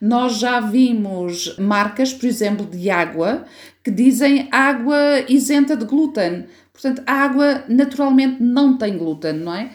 Nós 0.00 0.38
já 0.38 0.60
vimos 0.60 1.56
marcas, 1.58 2.12
por 2.12 2.26
exemplo, 2.26 2.64
de 2.64 2.88
água, 2.88 3.44
que 3.82 3.90
dizem 3.90 4.48
água 4.52 4.96
isenta 5.28 5.76
de 5.76 5.84
glúten. 5.84 6.46
Portanto, 6.72 7.02
a 7.06 7.12
água 7.12 7.64
naturalmente 7.68 8.40
não 8.42 8.78
tem 8.78 8.96
glúten, 8.96 9.32
não 9.32 9.54
é? 9.54 9.72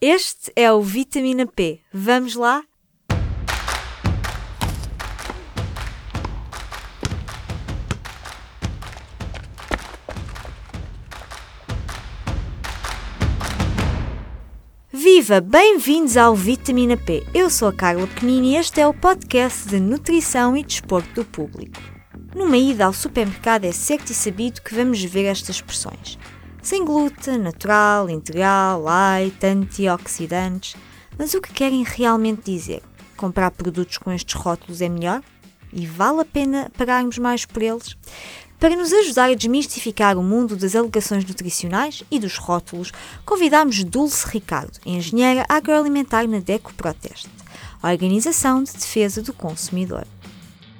Este 0.00 0.52
é 0.54 0.70
o 0.70 0.82
Vitamina 0.82 1.46
P. 1.46 1.80
Vamos 1.92 2.34
lá? 2.34 2.62
Viva! 15.22 15.40
Bem-vindos 15.40 16.16
ao 16.16 16.34
Vitamina 16.34 16.96
P. 16.96 17.24
Eu 17.32 17.48
sou 17.48 17.68
a 17.68 17.72
Carla 17.72 18.08
Pequenini 18.08 18.54
e 18.54 18.56
este 18.56 18.80
é 18.80 18.88
o 18.88 18.92
podcast 18.92 19.68
de 19.68 19.78
nutrição 19.78 20.56
e 20.56 20.64
desporto 20.64 21.14
do 21.14 21.24
público. 21.24 21.80
Numa 22.34 22.56
ida 22.56 22.86
ao 22.86 22.92
supermercado 22.92 23.64
é 23.64 23.70
certo 23.70 24.10
e 24.10 24.14
sabido 24.14 24.60
que 24.60 24.74
vamos 24.74 25.00
ver 25.04 25.26
estas 25.26 25.54
expressões. 25.56 26.18
Sem 26.60 26.84
glúten, 26.84 27.38
natural, 27.38 28.10
integral, 28.10 28.82
light, 28.82 29.46
antioxidantes. 29.46 30.74
Mas 31.16 31.34
o 31.34 31.40
que 31.40 31.52
querem 31.52 31.84
realmente 31.84 32.50
dizer? 32.50 32.82
Comprar 33.16 33.52
produtos 33.52 33.98
com 33.98 34.10
estes 34.10 34.34
rótulos 34.34 34.80
é 34.80 34.88
melhor? 34.88 35.22
E 35.72 35.86
vale 35.86 36.22
a 36.22 36.24
pena 36.24 36.68
pagarmos 36.76 37.16
mais 37.18 37.46
por 37.46 37.62
eles? 37.62 37.96
Para 38.62 38.76
nos 38.76 38.92
ajudar 38.92 39.28
a 39.28 39.34
desmistificar 39.34 40.16
o 40.16 40.22
mundo 40.22 40.54
das 40.54 40.76
alegações 40.76 41.24
nutricionais 41.24 42.04
e 42.08 42.16
dos 42.16 42.36
rótulos, 42.36 42.92
convidamos 43.26 43.82
Dulce 43.82 44.24
Ricardo, 44.28 44.78
engenheira 44.86 45.44
agroalimentar 45.48 46.28
na 46.28 46.38
DECO 46.38 46.72
Proteste, 46.74 47.28
a 47.82 47.90
Organização 47.90 48.62
de 48.62 48.72
Defesa 48.72 49.20
do 49.20 49.32
Consumidor. 49.32 50.06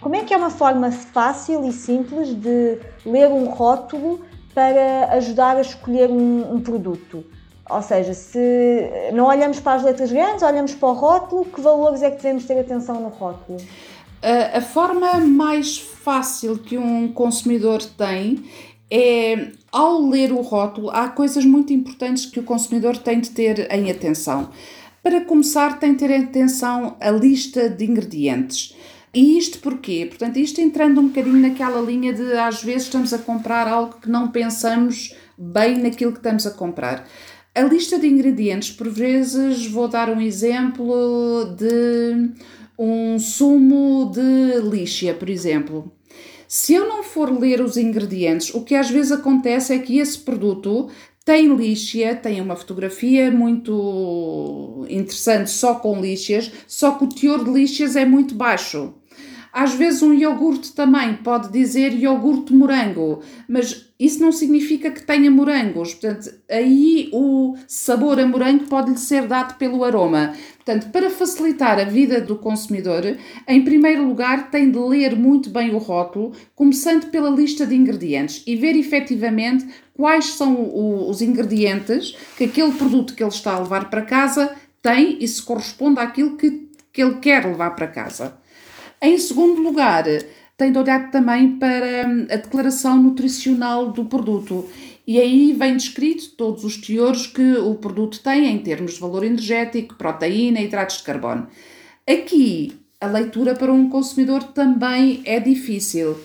Como 0.00 0.14
é 0.14 0.22
que 0.22 0.32
é 0.32 0.36
uma 0.36 0.48
forma 0.48 0.92
fácil 0.92 1.68
e 1.68 1.72
simples 1.72 2.28
de 2.28 2.78
ler 3.04 3.26
um 3.32 3.46
rótulo 3.46 4.20
para 4.54 5.08
ajudar 5.14 5.56
a 5.56 5.62
escolher 5.62 6.08
um, 6.08 6.54
um 6.54 6.60
produto? 6.60 7.24
Ou 7.68 7.82
seja, 7.82 8.14
se 8.14 9.10
não 9.12 9.26
olhamos 9.26 9.58
para 9.58 9.78
as 9.78 9.82
letras 9.82 10.12
grandes, 10.12 10.44
olhamos 10.44 10.72
para 10.72 10.88
o 10.88 10.92
rótulo, 10.92 11.46
que 11.46 11.60
valores 11.60 12.00
é 12.00 12.12
que 12.12 12.18
devemos 12.18 12.44
ter 12.44 12.60
atenção 12.60 13.00
no 13.00 13.08
rótulo? 13.08 13.58
A, 14.22 14.58
a 14.58 14.60
forma 14.60 15.18
mais 15.18 15.91
fácil 16.02 16.58
que 16.58 16.76
um 16.76 17.12
consumidor 17.12 17.82
tem 17.82 18.44
é, 18.90 19.52
ao 19.70 20.06
ler 20.06 20.32
o 20.32 20.42
rótulo, 20.42 20.90
há 20.90 21.08
coisas 21.08 21.44
muito 21.44 21.72
importantes 21.72 22.26
que 22.26 22.40
o 22.40 22.42
consumidor 22.42 22.98
tem 22.98 23.20
de 23.20 23.30
ter 23.30 23.72
em 23.72 23.90
atenção. 23.90 24.50
Para 25.02 25.22
começar, 25.22 25.78
tem 25.78 25.92
de 25.92 25.98
ter 25.98 26.10
em 26.10 26.24
atenção 26.24 26.96
a 27.00 27.10
lista 27.10 27.70
de 27.70 27.84
ingredientes. 27.84 28.76
E 29.14 29.36
isto 29.38 29.58
porquê? 29.60 30.06
Portanto, 30.06 30.38
isto 30.38 30.60
entrando 30.60 31.00
um 31.00 31.08
bocadinho 31.08 31.36
naquela 31.36 31.80
linha 31.80 32.12
de 32.12 32.32
às 32.32 32.62
vezes 32.62 32.84
estamos 32.84 33.12
a 33.12 33.18
comprar 33.18 33.66
algo 33.66 33.96
que 34.00 34.08
não 34.08 34.28
pensamos 34.28 35.14
bem 35.36 35.78
naquilo 35.78 36.12
que 36.12 36.18
estamos 36.18 36.46
a 36.46 36.50
comprar. 36.50 37.06
A 37.54 37.62
lista 37.62 37.98
de 37.98 38.06
ingredientes, 38.06 38.70
por 38.70 38.88
vezes, 38.88 39.66
vou 39.66 39.88
dar 39.88 40.08
um 40.08 40.20
exemplo 40.20 41.54
de 41.56 42.30
um 42.78 43.18
sumo 43.18 44.10
de 44.12 44.60
lixa, 44.68 45.14
por 45.14 45.28
exemplo. 45.28 45.92
Se 46.48 46.74
eu 46.74 46.86
não 46.86 47.02
for 47.02 47.30
ler 47.30 47.60
os 47.60 47.76
ingredientes, 47.76 48.54
o 48.54 48.62
que 48.62 48.74
às 48.74 48.90
vezes 48.90 49.12
acontece 49.12 49.72
é 49.72 49.78
que 49.78 49.98
esse 49.98 50.18
produto 50.18 50.90
tem 51.24 51.54
lixa, 51.54 52.14
tem 52.16 52.40
uma 52.40 52.56
fotografia 52.56 53.30
muito 53.30 54.84
interessante 54.88 55.50
só 55.50 55.76
com 55.76 56.00
lixas, 56.00 56.50
só 56.66 56.92
que 56.92 57.04
o 57.04 57.08
teor 57.08 57.44
de 57.44 57.50
lixas 57.50 57.96
é 57.96 58.04
muito 58.04 58.34
baixo. 58.34 58.94
Às 59.52 59.74
vezes 59.74 60.02
um 60.02 60.14
iogurte 60.14 60.72
também 60.72 61.14
pode 61.16 61.52
dizer 61.52 61.92
iogurte 61.92 62.54
morango, 62.54 63.20
mas 63.46 63.92
isso 64.00 64.20
não 64.22 64.32
significa 64.32 64.90
que 64.90 65.02
tenha 65.02 65.30
morangos. 65.30 65.92
Portanto, 65.92 66.32
aí 66.50 67.10
o 67.12 67.54
sabor 67.68 68.18
a 68.18 68.26
morango 68.26 68.64
pode-lhe 68.64 68.96
ser 68.96 69.26
dado 69.26 69.58
pelo 69.58 69.84
aroma. 69.84 70.32
Portanto, 70.56 70.90
para 70.90 71.10
facilitar 71.10 71.78
a 71.78 71.84
vida 71.84 72.20
do 72.20 72.36
consumidor, 72.36 73.16
em 73.46 73.62
primeiro 73.62 74.06
lugar 74.08 74.50
tem 74.50 74.70
de 74.70 74.78
ler 74.78 75.14
muito 75.16 75.50
bem 75.50 75.74
o 75.74 75.78
rótulo, 75.78 76.32
começando 76.54 77.10
pela 77.10 77.28
lista 77.28 77.66
de 77.66 77.76
ingredientes 77.76 78.42
e 78.46 78.56
ver 78.56 78.74
efetivamente 78.74 79.66
quais 79.94 80.32
são 80.32 81.08
os 81.08 81.20
ingredientes 81.20 82.16
que 82.38 82.44
aquele 82.44 82.72
produto 82.72 83.14
que 83.14 83.22
ele 83.22 83.30
está 83.30 83.52
a 83.52 83.60
levar 83.60 83.90
para 83.90 84.02
casa 84.02 84.50
tem 84.80 85.18
e 85.20 85.28
se 85.28 85.42
corresponde 85.42 86.00
àquilo 86.00 86.36
que, 86.36 86.68
que 86.92 87.02
ele 87.02 87.16
quer 87.16 87.44
levar 87.44 87.70
para 87.76 87.86
casa. 87.86 88.41
Em 89.02 89.18
segundo 89.18 89.60
lugar, 89.60 90.04
tem 90.56 90.70
de 90.70 90.78
olhar 90.78 91.10
também 91.10 91.58
para 91.58 92.06
hum, 92.06 92.26
a 92.30 92.36
declaração 92.36 93.02
nutricional 93.02 93.90
do 93.90 94.04
produto. 94.04 94.68
E 95.04 95.18
aí 95.18 95.52
vem 95.52 95.76
descrito 95.76 96.36
todos 96.36 96.62
os 96.62 96.76
teores 96.76 97.26
que 97.26 97.56
o 97.56 97.74
produto 97.74 98.22
tem 98.22 98.46
em 98.46 98.58
termos 98.60 98.94
de 98.94 99.00
valor 99.00 99.24
energético, 99.24 99.96
proteína 99.96 100.60
hidratos 100.60 100.98
de 100.98 101.02
carbono. 101.02 101.48
Aqui, 102.08 102.74
a 103.00 103.08
leitura 103.08 103.56
para 103.56 103.72
um 103.72 103.88
consumidor 103.88 104.44
também 104.44 105.20
é 105.24 105.40
difícil. 105.40 106.16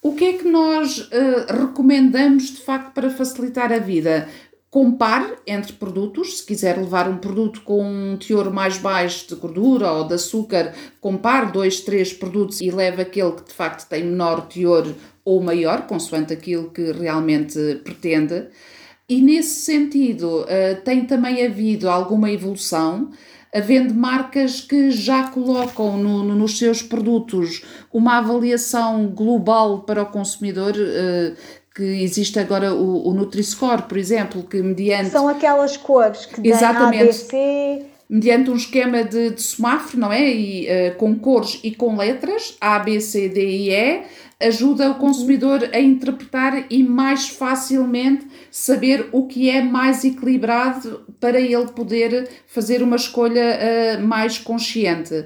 O 0.00 0.14
que 0.14 0.24
é 0.24 0.32
que 0.32 0.48
nós 0.48 1.00
uh, 1.00 1.52
recomendamos 1.60 2.44
de 2.44 2.62
facto 2.62 2.94
para 2.94 3.10
facilitar 3.10 3.70
a 3.70 3.78
vida? 3.78 4.26
Compare 4.72 5.34
entre 5.46 5.74
produtos, 5.74 6.38
se 6.38 6.46
quiser 6.46 6.78
levar 6.78 7.06
um 7.06 7.18
produto 7.18 7.60
com 7.60 7.84
um 7.84 8.16
teor 8.16 8.50
mais 8.50 8.78
baixo 8.78 9.28
de 9.28 9.34
gordura 9.34 9.92
ou 9.92 10.08
de 10.08 10.14
açúcar, 10.14 10.72
compare 10.98 11.52
dois, 11.52 11.80
três 11.80 12.10
produtos 12.10 12.58
e 12.58 12.70
leve 12.70 13.02
aquele 13.02 13.32
que 13.32 13.44
de 13.44 13.52
facto 13.52 13.86
tem 13.86 14.02
menor 14.02 14.46
teor 14.46 14.90
ou 15.26 15.42
maior, 15.42 15.86
consoante 15.86 16.32
aquilo 16.32 16.70
que 16.70 16.90
realmente 16.90 17.82
pretende. 17.84 18.46
E 19.06 19.20
nesse 19.20 19.60
sentido, 19.60 20.46
eh, 20.48 20.76
tem 20.76 21.04
também 21.04 21.44
havido 21.44 21.90
alguma 21.90 22.30
evolução, 22.30 23.10
havendo 23.54 23.92
marcas 23.92 24.62
que 24.62 24.90
já 24.90 25.24
colocam 25.24 25.98
no, 25.98 26.24
no, 26.24 26.34
nos 26.34 26.56
seus 26.56 26.80
produtos 26.80 27.62
uma 27.92 28.16
avaliação 28.16 29.08
global 29.08 29.80
para 29.80 30.02
o 30.02 30.06
consumidor 30.06 30.72
eh, 30.78 31.34
que 31.74 31.82
existe 31.82 32.38
agora 32.38 32.74
o, 32.74 33.08
o 33.08 33.14
Nutri-Score, 33.14 33.82
por 33.82 33.96
exemplo, 33.96 34.42
que 34.42 34.62
mediante... 34.62 35.10
São 35.10 35.28
aquelas 35.28 35.76
cores 35.76 36.26
que 36.26 36.46
Exatamente. 36.46 37.02
ABC... 37.02 37.86
Mediante 38.10 38.50
um 38.50 38.56
esquema 38.56 39.02
de, 39.02 39.30
de 39.30 39.42
semáforo, 39.42 39.98
não 39.98 40.12
é? 40.12 40.30
E, 40.30 40.66
uh, 40.66 40.96
com 40.96 41.14
cores 41.18 41.58
e 41.64 41.74
com 41.74 41.96
letras, 41.96 42.58
A, 42.60 42.78
B, 42.78 43.00
C, 43.00 43.30
D 43.30 43.40
e 43.40 43.70
E, 43.70 44.02
ajuda 44.38 44.90
o 44.90 44.96
consumidor 44.96 45.70
a 45.72 45.80
interpretar 45.80 46.66
e 46.68 46.82
mais 46.82 47.30
facilmente 47.30 48.26
saber 48.50 49.08
o 49.12 49.26
que 49.26 49.48
é 49.48 49.62
mais 49.62 50.04
equilibrado 50.04 51.06
para 51.18 51.40
ele 51.40 51.68
poder 51.68 52.28
fazer 52.46 52.82
uma 52.82 52.96
escolha 52.96 53.58
uh, 53.98 54.06
mais 54.06 54.36
consciente 54.36 55.24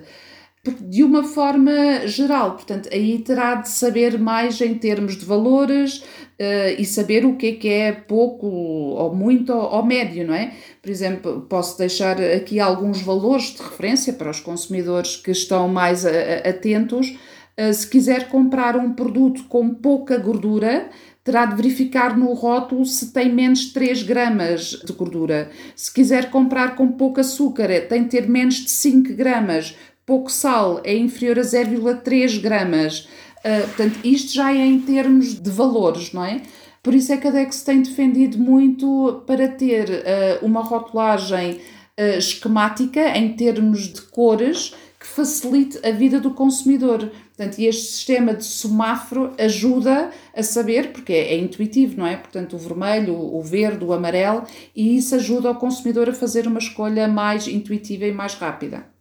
de 0.72 1.02
uma 1.02 1.22
forma 1.24 2.06
geral. 2.06 2.52
Portanto, 2.52 2.88
aí 2.92 3.18
terá 3.18 3.56
de 3.56 3.68
saber 3.68 4.18
mais 4.18 4.60
em 4.60 4.74
termos 4.74 5.16
de 5.16 5.24
valores 5.24 5.98
uh, 5.98 6.74
e 6.78 6.84
saber 6.84 7.24
o 7.24 7.36
que 7.36 7.46
é 7.46 7.52
que 7.52 7.68
é 7.68 7.92
pouco 7.92 8.46
ou 8.46 9.14
muito 9.14 9.52
ou, 9.52 9.74
ou, 9.74 9.84
médio, 9.84 10.26
não 10.26 10.34
é? 10.34 10.52
Por 10.82 10.90
exemplo, 10.90 11.46
posso 11.48 11.78
deixar 11.78 12.20
aqui 12.20 12.60
alguns 12.60 13.00
valores 13.00 13.54
de 13.54 13.62
referência 13.62 14.12
para 14.12 14.30
os 14.30 14.40
consumidores 14.40 15.16
que 15.16 15.30
estão 15.30 15.68
mais 15.68 16.04
a, 16.04 16.10
a, 16.10 16.50
atentos. 16.50 17.16
Uh, 17.58 17.72
se 17.72 17.86
quiser 17.88 18.28
comprar 18.28 18.76
um 18.76 18.92
produto 18.92 19.44
com 19.48 19.74
pouca 19.74 20.18
gordura, 20.18 20.90
terá 21.26 21.44
de 21.44 21.56
verificar 21.56 22.16
no 22.16 22.32
rótulo 22.34 22.86
se 22.86 23.12
tem 23.12 23.32
menos 23.32 23.58
de 23.60 23.72
3 23.72 24.04
gramas 24.04 24.80
de 24.84 24.92
gordura. 24.92 25.50
Se 25.74 25.92
quiser 25.92 26.30
comprar 26.30 26.76
com 26.76 26.92
pouco 26.92 27.18
açúcar, 27.18 27.68
tem 27.88 28.04
de 28.04 28.10
ter 28.10 28.28
menos 28.28 28.54
de 28.54 28.70
5 28.70 29.12
gramas 29.14 29.74
pouco 30.06 30.30
sal 30.30 30.80
é 30.84 30.96
inferior 30.96 31.40
a 31.40 31.42
0,3 31.42 32.40
gramas. 32.40 33.08
Uh, 33.38 33.66
portanto, 33.66 33.98
isto 34.04 34.32
já 34.32 34.52
é 34.52 34.64
em 34.64 34.80
termos 34.80 35.34
de 35.34 35.50
valores, 35.50 36.12
não 36.12 36.24
é? 36.24 36.40
Por 36.82 36.94
isso 36.94 37.12
é 37.12 37.16
que 37.16 37.26
a 37.26 37.30
DEX 37.32 37.62
tem 37.62 37.82
defendido 37.82 38.38
muito 38.38 39.24
para 39.26 39.48
ter 39.48 39.90
uh, 39.90 40.46
uma 40.46 40.62
rotulagem 40.62 41.60
uh, 41.98 42.18
esquemática 42.18 43.18
em 43.18 43.34
termos 43.34 43.92
de 43.92 44.00
cores 44.02 44.72
que 44.98 45.06
facilite 45.06 45.78
a 45.84 45.90
vida 45.90 46.20
do 46.20 46.30
consumidor. 46.30 47.10
Portanto, 47.36 47.58
este 47.58 47.82
sistema 47.82 48.32
de 48.32 48.44
semáforo 48.44 49.32
ajuda 49.38 50.10
a 50.34 50.42
saber, 50.42 50.92
porque 50.92 51.12
é, 51.12 51.34
é 51.34 51.38
intuitivo, 51.38 51.98
não 51.98 52.06
é? 52.06 52.16
Portanto, 52.16 52.54
o 52.54 52.58
vermelho, 52.58 53.14
o 53.14 53.42
verde, 53.42 53.84
o 53.84 53.92
amarelo, 53.92 54.44
e 54.74 54.96
isso 54.96 55.14
ajuda 55.16 55.50
o 55.50 55.56
consumidor 55.56 56.08
a 56.08 56.14
fazer 56.14 56.46
uma 56.46 56.60
escolha 56.60 57.08
mais 57.08 57.46
intuitiva 57.48 58.04
e 58.06 58.12
mais 58.12 58.34
rápida. 58.34 58.95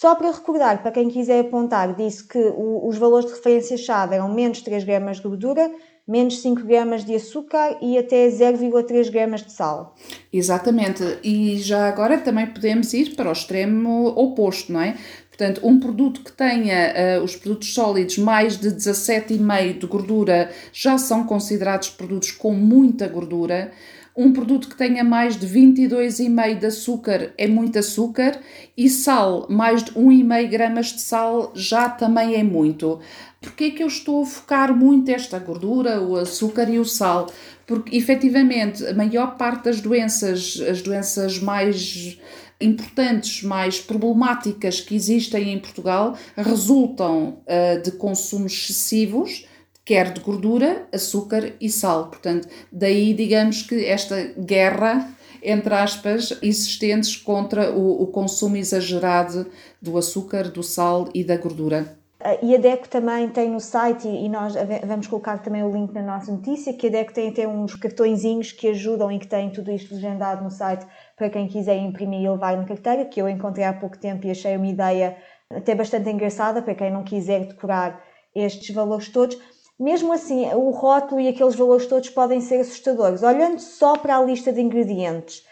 Só 0.00 0.14
para 0.14 0.30
recordar, 0.30 0.80
para 0.80 0.92
quem 0.92 1.10
quiser 1.10 1.40
apontar, 1.40 1.94
disse 1.94 2.26
que 2.26 2.38
o, 2.38 2.88
os 2.88 2.96
valores 2.96 3.26
de 3.26 3.34
referência-chave 3.34 4.14
eram 4.14 4.32
menos 4.32 4.62
3 4.62 4.82
gramas 4.82 5.18
de 5.18 5.24
gordura, 5.24 5.70
menos 6.08 6.40
5 6.40 6.62
gramas 6.62 7.04
de 7.04 7.14
açúcar 7.14 7.76
e 7.82 7.98
até 7.98 8.26
0,3 8.28 9.10
gramas 9.10 9.42
de 9.42 9.52
sal. 9.52 9.94
Exatamente, 10.32 11.18
e 11.22 11.58
já 11.58 11.86
agora 11.86 12.16
também 12.16 12.46
podemos 12.46 12.94
ir 12.94 13.14
para 13.14 13.28
o 13.28 13.32
extremo 13.32 14.06
oposto, 14.16 14.72
não 14.72 14.80
é? 14.80 14.96
Portanto, 15.28 15.60
um 15.62 15.78
produto 15.78 16.22
que 16.24 16.32
tenha 16.32 17.20
uh, 17.20 17.22
os 17.22 17.36
produtos 17.36 17.74
sólidos 17.74 18.16
mais 18.16 18.56
de 18.56 18.70
17,5 18.70 19.78
de 19.80 19.86
gordura 19.86 20.50
já 20.72 20.96
são 20.96 21.24
considerados 21.24 21.90
produtos 21.90 22.30
com 22.30 22.54
muita 22.54 23.06
gordura. 23.06 23.70
Um 24.16 24.32
produto 24.32 24.68
que 24.68 24.76
tenha 24.76 25.04
mais 25.04 25.36
de 25.36 25.46
22,5 25.46 26.58
de 26.58 26.66
açúcar 26.66 27.32
é 27.38 27.46
muito 27.46 27.78
açúcar 27.78 28.40
e 28.76 28.88
sal, 28.88 29.46
mais 29.48 29.84
de 29.84 29.92
1,5 29.92 30.48
gramas 30.48 30.86
de 30.86 31.00
sal 31.00 31.52
já 31.54 31.88
também 31.88 32.34
é 32.34 32.42
muito. 32.42 32.98
Porquê 33.40 33.64
é 33.64 33.70
que 33.70 33.82
eu 33.82 33.86
estou 33.86 34.22
a 34.22 34.26
focar 34.26 34.76
muito 34.76 35.08
esta 35.10 35.38
gordura, 35.38 36.02
o 36.02 36.16
açúcar 36.16 36.68
e 36.68 36.78
o 36.78 36.84
sal? 36.84 37.30
Porque 37.66 37.96
efetivamente 37.96 38.84
a 38.84 38.92
maior 38.92 39.36
parte 39.36 39.64
das 39.64 39.80
doenças, 39.80 40.60
as 40.68 40.82
doenças 40.82 41.38
mais 41.38 42.18
importantes, 42.60 43.42
mais 43.42 43.80
problemáticas 43.80 44.80
que 44.80 44.94
existem 44.94 45.52
em 45.52 45.58
Portugal 45.58 46.16
resultam 46.36 47.38
uh, 47.46 47.82
de 47.82 47.92
consumos 47.92 48.52
excessivos, 48.52 49.46
quer 49.90 50.12
de 50.12 50.20
gordura, 50.20 50.86
açúcar 50.92 51.52
e 51.60 51.68
sal. 51.68 52.06
Portanto, 52.06 52.46
daí 52.70 53.12
digamos 53.12 53.62
que 53.62 53.84
esta 53.84 54.32
guerra 54.38 55.16
entre 55.42 55.74
aspas, 55.74 56.38
existentes 56.42 57.16
contra 57.16 57.72
o, 57.72 58.02
o 58.02 58.06
consumo 58.08 58.56
exagerado 58.56 59.46
do 59.80 59.96
açúcar, 59.96 60.50
do 60.50 60.62
sal 60.62 61.08
e 61.14 61.24
da 61.24 61.36
gordura. 61.36 61.96
E 62.42 62.54
a 62.54 62.58
DECO 62.58 62.86
também 62.90 63.26
tem 63.30 63.48
no 63.48 63.58
site, 63.58 64.06
e 64.06 64.28
nós 64.28 64.54
vamos 64.86 65.06
colocar 65.06 65.38
também 65.38 65.64
o 65.64 65.72
link 65.72 65.94
na 65.94 66.02
nossa 66.02 66.30
notícia, 66.30 66.74
que 66.74 66.88
a 66.88 66.90
DECO 66.90 67.14
tem 67.14 67.30
até 67.30 67.48
uns 67.48 67.74
cartõezinhos 67.74 68.52
que 68.52 68.68
ajudam 68.68 69.10
e 69.10 69.18
que 69.18 69.26
têm 69.26 69.50
tudo 69.50 69.72
isto 69.72 69.94
legendado 69.94 70.44
no 70.44 70.50
site 70.50 70.86
para 71.16 71.30
quem 71.30 71.48
quiser 71.48 71.78
imprimir 71.78 72.20
e 72.20 72.28
levar 72.28 72.54
na 72.58 72.64
carteira, 72.64 73.06
que 73.06 73.20
eu 73.20 73.26
encontrei 73.26 73.64
há 73.64 73.72
pouco 73.72 73.96
tempo 73.96 74.26
e 74.26 74.30
achei 74.30 74.54
uma 74.54 74.66
ideia 74.66 75.16
até 75.50 75.74
bastante 75.74 76.10
engraçada 76.10 76.60
para 76.60 76.74
quem 76.74 76.92
não 76.92 77.02
quiser 77.02 77.46
decorar 77.46 77.98
estes 78.34 78.74
valores 78.74 79.08
todos. 79.08 79.38
Mesmo 79.80 80.12
assim, 80.12 80.44
o 80.52 80.68
rótulo 80.68 81.22
e 81.22 81.28
aqueles 81.28 81.54
valores 81.54 81.86
todos 81.86 82.10
podem 82.10 82.42
ser 82.42 82.60
assustadores. 82.60 83.22
Olhando 83.22 83.58
só 83.58 83.96
para 83.96 84.18
a 84.18 84.22
lista 84.22 84.52
de 84.52 84.60
ingredientes, 84.60 85.42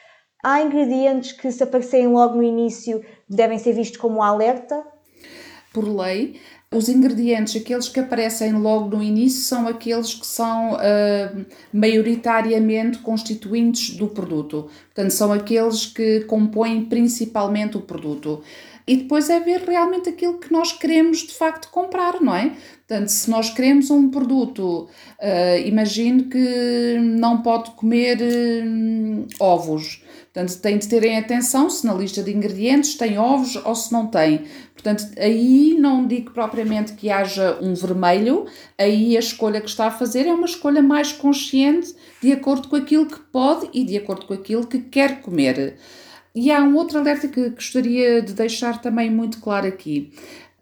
há 0.45 0.61
ingredientes 0.61 1.33
que, 1.33 1.51
se 1.51 1.63
aparecerem 1.63 2.09
logo 2.09 2.37
no 2.37 2.43
início, 2.43 3.03
devem 3.27 3.59
ser 3.59 3.73
vistos 3.73 3.97
como 3.97 4.23
alerta? 4.23 4.85
Por 5.73 5.89
lei, 5.89 6.39
os 6.71 6.91
ingredientes, 6.91 7.57
aqueles 7.57 7.89
que 7.89 8.01
aparecem 8.01 8.53
logo 8.53 8.95
no 8.95 9.03
início, 9.03 9.41
são 9.41 9.67
aqueles 9.67 10.13
que 10.13 10.27
são 10.27 10.75
uh, 10.75 11.47
maioritariamente 11.73 12.99
constituintes 12.99 13.97
do 13.97 14.09
produto. 14.09 14.69
Portanto, 14.95 15.11
são 15.11 15.33
aqueles 15.33 15.87
que 15.87 16.21
compõem 16.25 16.85
principalmente 16.85 17.79
o 17.79 17.81
produto. 17.81 18.43
E 18.89 18.97
depois 18.97 19.29
é 19.29 19.39
ver 19.39 19.61
realmente 19.61 20.09
aquilo 20.09 20.39
que 20.39 20.51
nós 20.51 20.73
queremos 20.73 21.19
de 21.19 21.35
facto 21.35 21.69
comprar, 21.71 22.23
não 22.23 22.35
é? 22.35 22.57
Portanto, 22.87 23.09
se 23.09 23.29
nós 23.29 23.51
queremos 23.51 23.91
um 23.91 24.09
produto, 24.09 24.89
uh, 25.21 25.67
imagine 25.67 26.25
que 26.25 26.99
não 26.99 27.43
pode 27.43 27.73
comer 27.73 28.17
uh, 28.17 29.27
ovos. 29.39 30.03
Portanto, 30.33 30.59
tem 30.63 30.79
de 30.79 30.89
terem 30.89 31.19
atenção 31.19 31.69
se 31.69 31.87
na 31.87 31.93
lista 31.93 32.23
de 32.23 32.35
ingredientes 32.35 32.95
tem 32.95 33.19
ovos 33.19 33.57
ou 33.57 33.75
se 33.75 33.93
não 33.93 34.07
tem. 34.07 34.47
Portanto, 34.73 35.05
aí 35.19 35.77
não 35.79 36.07
digo 36.07 36.31
propriamente 36.31 36.95
que 36.95 37.11
haja 37.11 37.59
um 37.61 37.75
vermelho, 37.75 38.47
aí 38.79 39.19
a 39.19 39.21
escolha 39.21 39.61
que 39.61 39.69
está 39.69 39.89
a 39.89 39.91
fazer 39.91 40.27
é 40.27 40.33
uma 40.33 40.47
escolha 40.47 40.81
mais 40.81 41.13
consciente, 41.13 41.95
de 42.23 42.33
acordo 42.33 42.69
com 42.69 42.77
aquilo 42.77 43.05
que 43.05 43.21
pode 43.21 43.69
e 43.75 43.85
de 43.85 43.99
acordo 43.99 44.25
com 44.25 44.33
aquilo 44.33 44.67
que 44.67 44.79
quer 44.79 45.21
comer. 45.21 45.77
E 46.41 46.53
há 46.53 46.63
um 46.63 46.77
outro 46.77 46.99
alerta 46.99 47.27
que 47.27 47.51
gostaria 47.51 48.23
de 48.23 48.33
deixar 48.33 48.81
também 48.81 49.11
muito 49.11 49.41
claro 49.41 49.67
aqui 49.67 50.13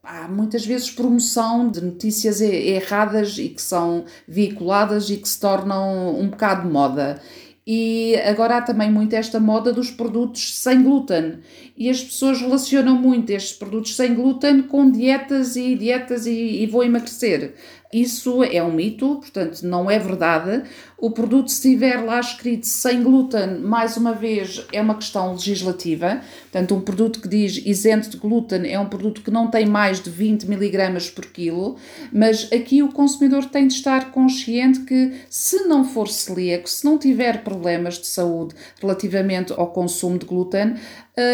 há 0.02 0.28
muitas 0.28 0.64
vezes 0.64 0.88
promoção 0.88 1.69
de 1.69 1.84
notícias 1.84 2.40
erradas 2.40 3.37
e 3.38 3.49
que 3.49 3.61
são 3.61 4.05
veiculadas 4.26 5.11
e 5.11 5.17
que 5.17 5.28
se 5.28 5.40
tornam 5.40 6.19
um 6.19 6.28
bocado 6.28 6.69
moda. 6.70 7.20
E 7.67 8.14
agora 8.25 8.58
há 8.58 8.62
também 8.62 8.90
muito 8.90 9.14
esta 9.14 9.40
moda 9.40 9.73
dos 9.73 9.90
produtos 9.90 10.56
sem 10.56 10.84
glúten. 10.84 11.40
E 11.76 11.90
as 11.90 12.02
pessoas 12.02 12.40
relacionam 12.40 12.96
muito 12.96 13.31
estes 13.31 13.52
produtos 13.52 13.94
sem 13.94 14.14
glúten 14.14 14.62
com 14.62 14.90
dietas 14.90 15.56
e 15.56 15.75
dietas 15.75 16.26
e, 16.26 16.62
e 16.62 16.67
vou 16.67 16.82
emagrecer. 16.82 17.55
Isso 17.93 18.43
é 18.43 18.62
um 18.62 18.73
mito, 18.73 19.17
portanto, 19.17 19.62
não 19.62 19.90
é 19.90 19.99
verdade. 19.99 20.64
O 20.99 21.11
produto, 21.11 21.50
se 21.50 21.69
estiver 21.69 22.05
lá 22.05 22.19
escrito 22.19 22.67
sem 22.67 23.02
glúten, 23.02 23.58
mais 23.61 23.96
uma 23.96 24.12
vez, 24.12 24.67
é 24.73 24.81
uma 24.81 24.96
questão 24.96 25.32
legislativa. 25.32 26.20
Portanto, 26.50 26.75
um 26.75 26.81
produto 26.81 27.20
que 27.20 27.28
diz 27.28 27.56
isento 27.64 28.11
de 28.11 28.17
glúten 28.17 28.70
é 28.70 28.78
um 28.78 28.88
produto 28.88 29.23
que 29.23 29.31
não 29.31 29.49
tem 29.50 29.67
mais 29.67 30.00
de 30.00 30.11
20 30.11 30.44
miligramas 30.44 31.08
por 31.08 31.26
quilo, 31.26 31.76
mas 32.12 32.50
aqui 32.52 32.82
o 32.82 32.93
consumidor 32.93 33.44
tem 33.44 33.69
de 33.69 33.75
estar 33.75 34.11
consciente 34.11 34.81
que, 34.81 35.12
se 35.31 35.64
não 35.67 35.84
for 35.84 36.08
celíaco, 36.08 36.69
se 36.69 36.84
não 36.84 36.99
tiver 36.99 37.44
problemas 37.44 37.99
de 37.99 38.06
saúde 38.06 38.55
relativamente 38.81 39.52
ao 39.52 39.69
consumo 39.69 40.19
de 40.19 40.26
glúten, 40.26 40.75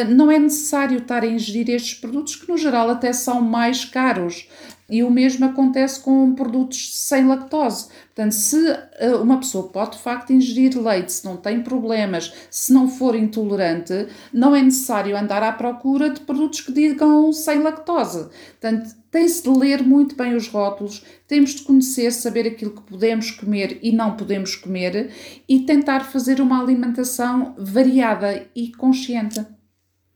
não 0.09 0.31
é 0.31 0.39
necessário 0.39 0.99
estar 0.99 1.25
a 1.25 1.27
ingerir 1.27 1.69
estes 1.71 1.95
produtos 1.95 2.37
que, 2.37 2.49
no 2.49 2.57
geral, 2.57 2.89
até 2.91 3.13
são 3.13 3.41
mais 3.41 3.85
caros. 3.85 4.47
E 4.89 5.03
o 5.03 5.11
mesmo 5.11 5.47
acontece 5.47 5.99
com 6.01 6.35
produtos 6.35 6.99
sem 6.99 7.27
lactose. 7.27 7.89
Portanto, 8.15 8.33
se 8.33 8.59
eh, 8.99 9.15
uma 9.15 9.39
pessoa 9.39 9.69
pode 9.69 9.97
de 9.97 10.03
facto 10.03 10.35
ingerir 10.35 10.79
leite, 10.79 11.13
se 11.13 11.25
não 11.25 11.37
tem 11.37 11.63
problemas, 11.63 12.31
se 12.51 12.75
não 12.75 12.87
for 12.87 13.17
intolerante, 13.17 14.07
não 14.33 14.55
é 14.55 14.61
necessário 14.61 15.17
andar 15.17 15.43
à 15.43 15.51
procura 15.51 16.11
de 16.11 16.21
produtos 16.21 16.61
que 16.61 16.73
digam 16.73 17.33
sem 17.33 17.61
lactose. 17.63 18.29
Portanto, 18.61 18.95
tem-se 19.11 19.43
de 19.43 19.49
ler 19.49 19.83
muito 19.83 20.15
bem 20.15 20.35
os 20.35 20.47
rótulos, 20.47 21.03
temos 21.27 21.55
de 21.55 21.63
conhecer, 21.63 22.13
saber 22.13 22.47
aquilo 22.47 22.73
que 22.73 22.83
podemos 22.83 23.31
comer 23.31 23.79
e 23.83 23.93
não 23.93 24.15
podemos 24.15 24.55
comer 24.55 25.11
e 25.49 25.61
tentar 25.61 26.01
fazer 26.01 26.39
uma 26.41 26.61
alimentação 26.61 27.55
variada 27.57 28.47
e 28.55 28.71
consciente. 28.73 29.41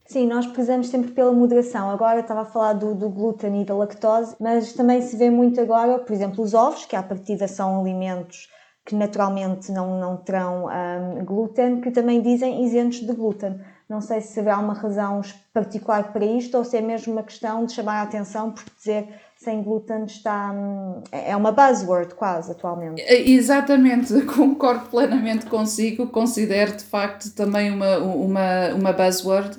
Sim, 0.06 0.26
nós 0.26 0.46
precisamos 0.46 0.88
sempre 0.88 1.10
pela 1.10 1.32
moderação. 1.32 1.90
Agora 1.90 2.20
estava 2.20 2.42
a 2.42 2.44
falar 2.44 2.74
do, 2.74 2.94
do, 2.94 3.08
glúten 3.08 3.60
e 3.60 3.64
da 3.64 3.74
lactose, 3.74 4.36
mas 4.40 4.72
também 4.72 5.02
se 5.02 5.16
vê 5.16 5.30
muito 5.30 5.60
agora, 5.60 5.98
por 5.98 6.12
exemplo, 6.12 6.44
os 6.44 6.54
ovos, 6.54 6.84
que 6.86 6.94
à 6.94 7.02
partida 7.02 7.48
são 7.48 7.80
alimentos 7.80 8.48
que 8.86 8.94
naturalmente 8.94 9.72
não, 9.72 9.98
não 9.98 10.16
terão 10.16 10.66
um, 10.66 11.24
glúten, 11.24 11.80
que 11.80 11.90
também 11.90 12.22
dizem 12.22 12.64
isentos 12.64 13.00
de 13.00 13.12
glúten. 13.12 13.60
Não 13.88 14.00
sei 14.00 14.20
se 14.20 14.38
haverá 14.38 14.58
uma 14.58 14.74
razão 14.74 15.20
particular 15.52 16.12
para 16.12 16.24
isto 16.24 16.56
ou 16.56 16.64
se 16.64 16.76
é 16.76 16.80
mesmo 16.80 17.12
uma 17.12 17.22
questão 17.24 17.66
de 17.66 17.72
chamar 17.72 18.00
a 18.00 18.02
atenção 18.02 18.52
por 18.52 18.64
dizer 18.76 19.08
sem 19.36 19.62
glúten 19.62 20.04
está 20.04 20.50
hum, 20.52 21.02
é 21.12 21.36
uma 21.36 21.52
buzzword 21.52 22.14
quase 22.14 22.52
atualmente. 22.52 23.02
É, 23.02 23.28
exatamente, 23.28 24.22
concordo 24.34 24.88
plenamente 24.88 25.46
consigo, 25.46 26.06
considero 26.06 26.76
de 26.76 26.84
facto 26.84 27.30
também 27.34 27.70
uma, 27.70 27.98
uma, 27.98 28.75
uma 28.75 28.92
buzzword. 28.92 29.56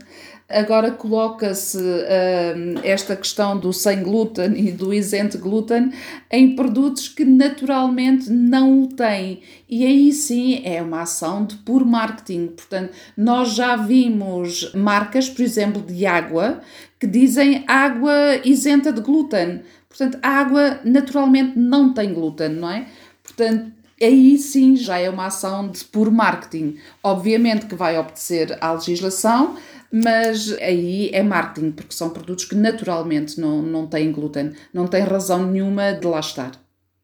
Agora 0.49 0.91
coloca-se 0.91 1.77
uh, 1.77 2.79
esta 2.81 3.17
questão 3.17 3.59
do 3.59 3.73
sem 3.73 4.01
glúten 4.01 4.53
e 4.57 4.71
do 4.71 4.93
isento 4.93 5.37
glúten 5.37 5.91
em 6.31 6.55
produtos 6.55 7.09
que 7.09 7.25
naturalmente 7.25 8.29
não 8.29 8.83
o 8.83 8.87
têm. 8.87 9.41
E 9.69 9.85
aí 9.85 10.13
sim 10.13 10.61
é 10.63 10.81
uma 10.81 11.01
ação 11.01 11.45
de 11.45 11.57
puro 11.57 11.85
marketing. 11.85 12.47
Portanto, 12.47 12.93
nós 13.17 13.55
já 13.55 13.75
vimos 13.75 14.71
marcas, 14.73 15.29
por 15.29 15.41
exemplo, 15.41 15.81
de 15.81 16.05
água, 16.05 16.61
que 16.97 17.05
dizem 17.05 17.65
água 17.67 18.39
isenta 18.45 18.93
de 18.93 19.01
glúten. 19.01 19.63
Portanto, 19.89 20.17
a 20.21 20.29
água 20.29 20.79
naturalmente 20.85 21.59
não 21.59 21.93
tem 21.93 22.13
glúten, 22.13 22.49
não 22.49 22.71
é? 22.71 22.87
Portanto, 23.21 23.71
aí 24.01 24.37
sim 24.37 24.75
já 24.75 24.97
é 24.97 25.09
uma 25.09 25.25
ação 25.25 25.67
de 25.67 25.83
puro 25.83 26.11
marketing. 26.11 26.77
Obviamente 27.03 27.65
que 27.65 27.75
vai 27.75 27.97
obedecer 27.97 28.57
à 28.61 28.71
legislação, 28.71 29.57
mas 29.91 30.51
aí 30.59 31.09
é 31.13 31.23
marketing, 31.23 31.71
porque 31.71 31.93
são 31.93 32.09
produtos 32.09 32.45
que 32.45 32.55
naturalmente 32.55 33.39
não, 33.39 33.61
não 33.61 33.87
têm 33.87 34.11
glúten, 34.11 34.53
não 34.73 34.87
tem 34.87 35.03
razão 35.03 35.45
nenhuma 35.45 35.93
de 35.93 36.05
lá 36.05 36.19
estar. 36.19 36.51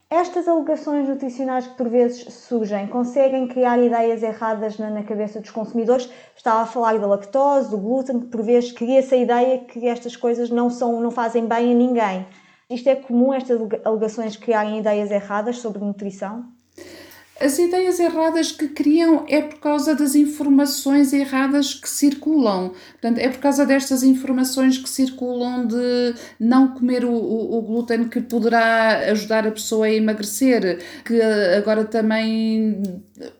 Estas 0.09 0.47
alegações 0.47 1.09
nutricionais 1.09 1.65
que 1.65 1.75
por 1.75 1.89
vezes 1.89 2.31
surgem 2.31 2.85
conseguem 2.85 3.47
criar 3.47 3.81
ideias 3.81 4.21
erradas 4.21 4.77
na, 4.77 4.91
na, 4.91 5.01
cabeça 5.01 5.39
dos 5.39 5.49
consumidores. 5.49 6.07
Estava 6.35 6.61
a 6.61 6.65
falar 6.67 6.99
da 6.99 7.07
lactose, 7.07 7.71
do 7.71 7.79
glúten, 7.79 8.19
que 8.19 8.27
por 8.27 8.43
vezes 8.43 8.71
cria-se 8.71 9.15
a 9.15 9.17
ideia 9.17 9.59
que 9.65 9.87
estas 9.87 10.15
coisas 10.15 10.51
não, 10.51 10.69
são, 10.69 11.01
não 11.01 11.09
fazem 11.09 11.47
bem 11.47 11.71
a 11.71 11.75
ninguém. 11.75 12.27
Isto 12.69 12.89
é 12.89 12.95
comum, 12.95 13.33
estas 13.33 13.59
alegações 13.83 14.37
criarem 14.37 14.77
ideias 14.77 15.09
erradas 15.09 15.57
sobre 15.57 15.83
nutrição? 15.83 16.45
As 17.43 17.59
ideias 17.59 17.99
erradas 17.99 18.53
que 18.53 18.69
criam 18.69 19.25
é 19.27 19.41
por 19.41 19.59
causa 19.59 19.93
das 19.93 20.15
informações 20.15 21.11
erradas 21.11 21.73
que 21.73 21.89
circulam. 21.89 22.71
Portanto, 22.93 23.17
é 23.17 23.27
por 23.27 23.39
causa 23.39 23.65
destas 23.65 24.01
informações 24.01 24.77
que 24.77 24.87
circulam 24.87 25.67
de 25.67 26.15
não 26.39 26.69
comer 26.69 27.03
o, 27.03 27.11
o, 27.11 27.57
o, 27.57 27.61
glúten 27.61 28.07
que 28.07 28.21
poderá 28.21 29.11
ajudar 29.11 29.45
a 29.45 29.51
pessoa 29.51 29.87
a 29.87 29.91
emagrecer, 29.91 30.79
que 31.03 31.21
agora 31.21 31.83
também 31.83 32.81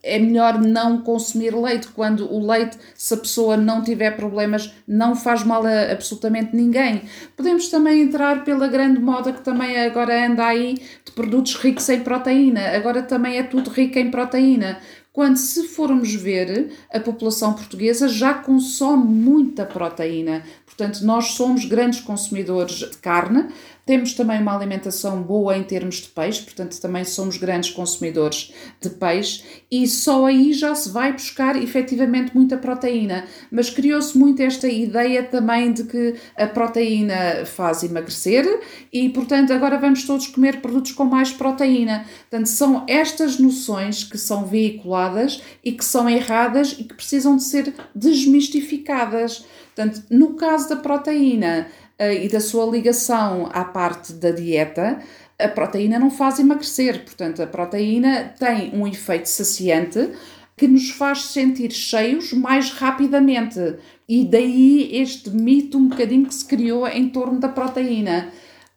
é 0.04 0.20
melhor 0.20 0.60
não 0.60 1.02
consumir 1.02 1.56
leite, 1.56 1.88
quando 1.88 2.30
o 2.30 2.46
leite, 2.46 2.78
se 2.94 3.14
a 3.14 3.18
pessoa 3.18 3.56
não 3.56 3.82
tiver 3.82 4.18
problemas, 4.18 4.74
não 4.86 5.16
faz 5.16 5.46
mal 5.46 5.66
a 5.66 5.94
absolutamente 5.94 6.54
ninguém. 6.54 7.04
Podemos 7.38 7.70
também 7.70 8.02
entrar 8.02 8.44
pela 8.44 8.68
grande 8.68 9.00
moda 9.00 9.32
que 9.32 9.42
também 9.42 9.80
agora 9.80 10.28
anda 10.28 10.46
aí 10.46 10.76
de 11.06 11.12
produtos 11.14 11.56
ricos 11.56 11.88
em 11.88 12.02
proteína. 12.02 12.76
Agora 12.76 13.02
também 13.02 13.38
é 13.38 13.44
tudo 13.44 13.70
rico 13.70 13.93
rica 13.94 14.00
em 14.00 14.10
proteína. 14.10 14.80
Quando, 15.12 15.38
se 15.38 15.68
formos 15.68 16.12
ver, 16.16 16.72
a 16.92 17.00
população 17.00 17.54
portuguesa 17.54 18.10
já 18.10 18.34
consome 18.34 19.06
muita 19.06 19.64
proteína. 19.64 20.44
Portanto, 20.66 21.02
nós 21.06 21.34
somos 21.34 21.66
grandes 21.66 22.00
consumidores 22.00 22.78
de 22.78 22.98
carne, 22.98 23.48
temos 23.86 24.14
também 24.14 24.40
uma 24.40 24.56
alimentação 24.56 25.22
boa 25.22 25.58
em 25.58 25.64
termos 25.64 25.96
de 25.96 26.08
peixe, 26.08 26.42
portanto, 26.42 26.80
também 26.80 27.04
somos 27.04 27.38
grandes 27.38 27.70
consumidores 27.72 28.54
de 28.80 28.90
peixe 28.90 29.44
e 29.70 29.86
só 29.88 30.26
aí 30.26 30.54
já 30.54 30.74
se 30.74 30.90
vai 30.90 31.12
buscar 31.12 31.62
efetivamente 31.62 32.34
muita 32.34 32.58
proteína. 32.58 33.26
Mas 33.52 33.70
criou-se 33.70 34.18
muito 34.18 34.42
esta 34.42 34.68
ideia 34.68 35.24
também 35.24 35.74
de 35.74 35.84
que 35.84 36.16
a 36.38 36.48
proteína 36.48 37.46
faz 37.46 37.84
emagrecer 37.84 38.46
e, 38.92 39.10
portanto, 39.10 39.52
agora 39.52 39.78
vamos 39.78 40.06
todos 40.06 40.28
comer 40.28 40.62
produtos 40.62 40.94
com 40.94 41.04
mais 41.04 41.32
proteína. 41.32 42.06
Portanto, 42.30 42.48
são 42.48 42.86
estas 42.88 43.38
noções 43.38 44.04
que 44.04 44.18
são 44.18 44.46
veiculadas 44.46 45.42
e 45.64 45.72
que 45.72 45.84
são 45.84 46.10
erradas 46.10 46.74
e 46.80 46.84
que 46.84 46.94
precisam 46.94 47.36
de 47.36 47.44
ser 47.44 47.74
desmistificadas. 47.94 49.46
Portanto, 49.76 50.04
no 50.10 50.36
caso 50.36 50.70
da 50.70 50.76
proteína, 50.76 51.68
e 52.00 52.28
da 52.28 52.40
sua 52.40 52.66
ligação 52.66 53.50
à 53.54 53.64
parte 53.64 54.14
da 54.14 54.32
dieta, 54.32 55.00
a 55.40 55.48
proteína 55.48 56.00
não 56.00 56.10
faz 56.10 56.40
emagrecer. 56.40 57.04
Portanto, 57.04 57.42
a 57.42 57.48
proteína 57.48 58.34
tem 58.40 58.72
um 58.74 58.88
efeito 58.88 59.28
saciante 59.28 60.10
que 60.56 60.68
nos 60.68 60.92
faz 60.92 61.24
sentir 61.26 61.72
cheios 61.72 62.34
mais 62.34 62.72
rapidamente. 62.72 63.60
E 64.08 64.26
daí 64.26 64.96
este 64.96 65.30
mito 65.30 65.78
um 65.78 65.88
bocadinho 65.88 66.26
que 66.26 66.36
se 66.36 66.46
criou 66.46 66.88
em 66.88 67.10
torno 67.10 67.40
da 67.40 67.50
proteína. 67.50 68.32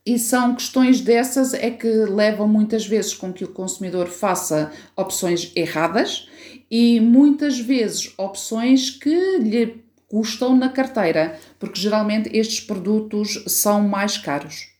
E 0.04 0.18
são 0.18 0.54
questões 0.54 1.00
dessas 1.00 1.52
é 1.52 1.68
que 1.68 1.88
levam 1.88 2.46
muitas 2.46 2.86
vezes 2.86 3.12
com 3.12 3.32
que 3.32 3.44
o 3.44 3.48
consumidor 3.48 4.06
faça 4.06 4.70
opções 4.96 5.50
erradas 5.56 6.28
e 6.70 7.00
muitas 7.00 7.58
vezes 7.58 8.14
opções 8.16 8.90
que 8.90 9.38
lhe 9.38 9.85
custam 10.08 10.56
na 10.56 10.68
carteira, 10.68 11.38
porque 11.58 11.80
geralmente 11.80 12.30
estes 12.36 12.60
produtos 12.60 13.44
são 13.46 13.80
mais 13.82 14.16
caros. 14.18 14.72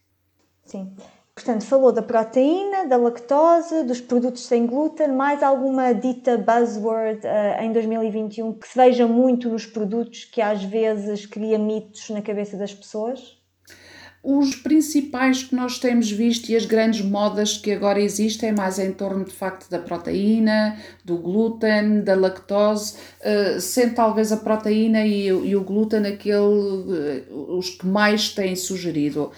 Sim. 0.64 0.92
Portanto, 1.35 1.66
falou 1.66 1.92
da 1.92 2.00
proteína, 2.00 2.87
da 2.87 2.97
lactose, 2.97 3.83
dos 3.85 4.00
produtos 4.00 4.47
sem 4.47 4.66
glúten, 4.66 5.09
mais 5.09 5.42
alguma 5.42 5.92
dita 5.92 6.38
buzzword 6.38 7.21
uh, 7.26 7.62
em 7.62 7.73
2021 7.73 8.54
que 8.54 8.66
se 8.66 8.75
veja 8.75 9.06
muito 9.06 9.50
nos 9.50 9.66
produtos 9.66 10.25
que 10.25 10.40
às 10.40 10.64
vezes 10.64 11.26
cria 11.26 11.59
mitos 11.59 12.09
na 12.09 12.23
cabeça 12.23 12.56
das 12.56 12.73
pessoas? 12.73 13.37
Os 14.28 14.56
principais 14.56 15.45
que 15.45 15.54
nós 15.54 15.78
temos 15.78 16.11
visto 16.11 16.49
e 16.49 16.56
as 16.56 16.66
grandes 16.66 17.00
modas 17.00 17.56
que 17.56 17.71
agora 17.71 18.00
existem, 18.00 18.50
mais 18.50 18.76
em 18.76 18.90
torno 18.90 19.25
de 19.25 19.33
facto 19.33 19.71
da 19.71 19.78
proteína, 19.78 20.76
do 21.04 21.16
glúten, 21.16 22.00
da 22.00 22.16
lactose, 22.16 22.95
uh, 23.21 23.61
sendo 23.61 23.95
talvez 23.95 24.33
a 24.33 24.38
proteína 24.38 25.06
e, 25.06 25.28
e 25.28 25.54
o 25.54 25.62
glúten 25.62 26.04
aquele, 26.04 26.40
uh, 26.40 27.56
os 27.56 27.71
que 27.71 27.87
mais 27.87 28.30
têm 28.30 28.56
sugerido. 28.56 29.30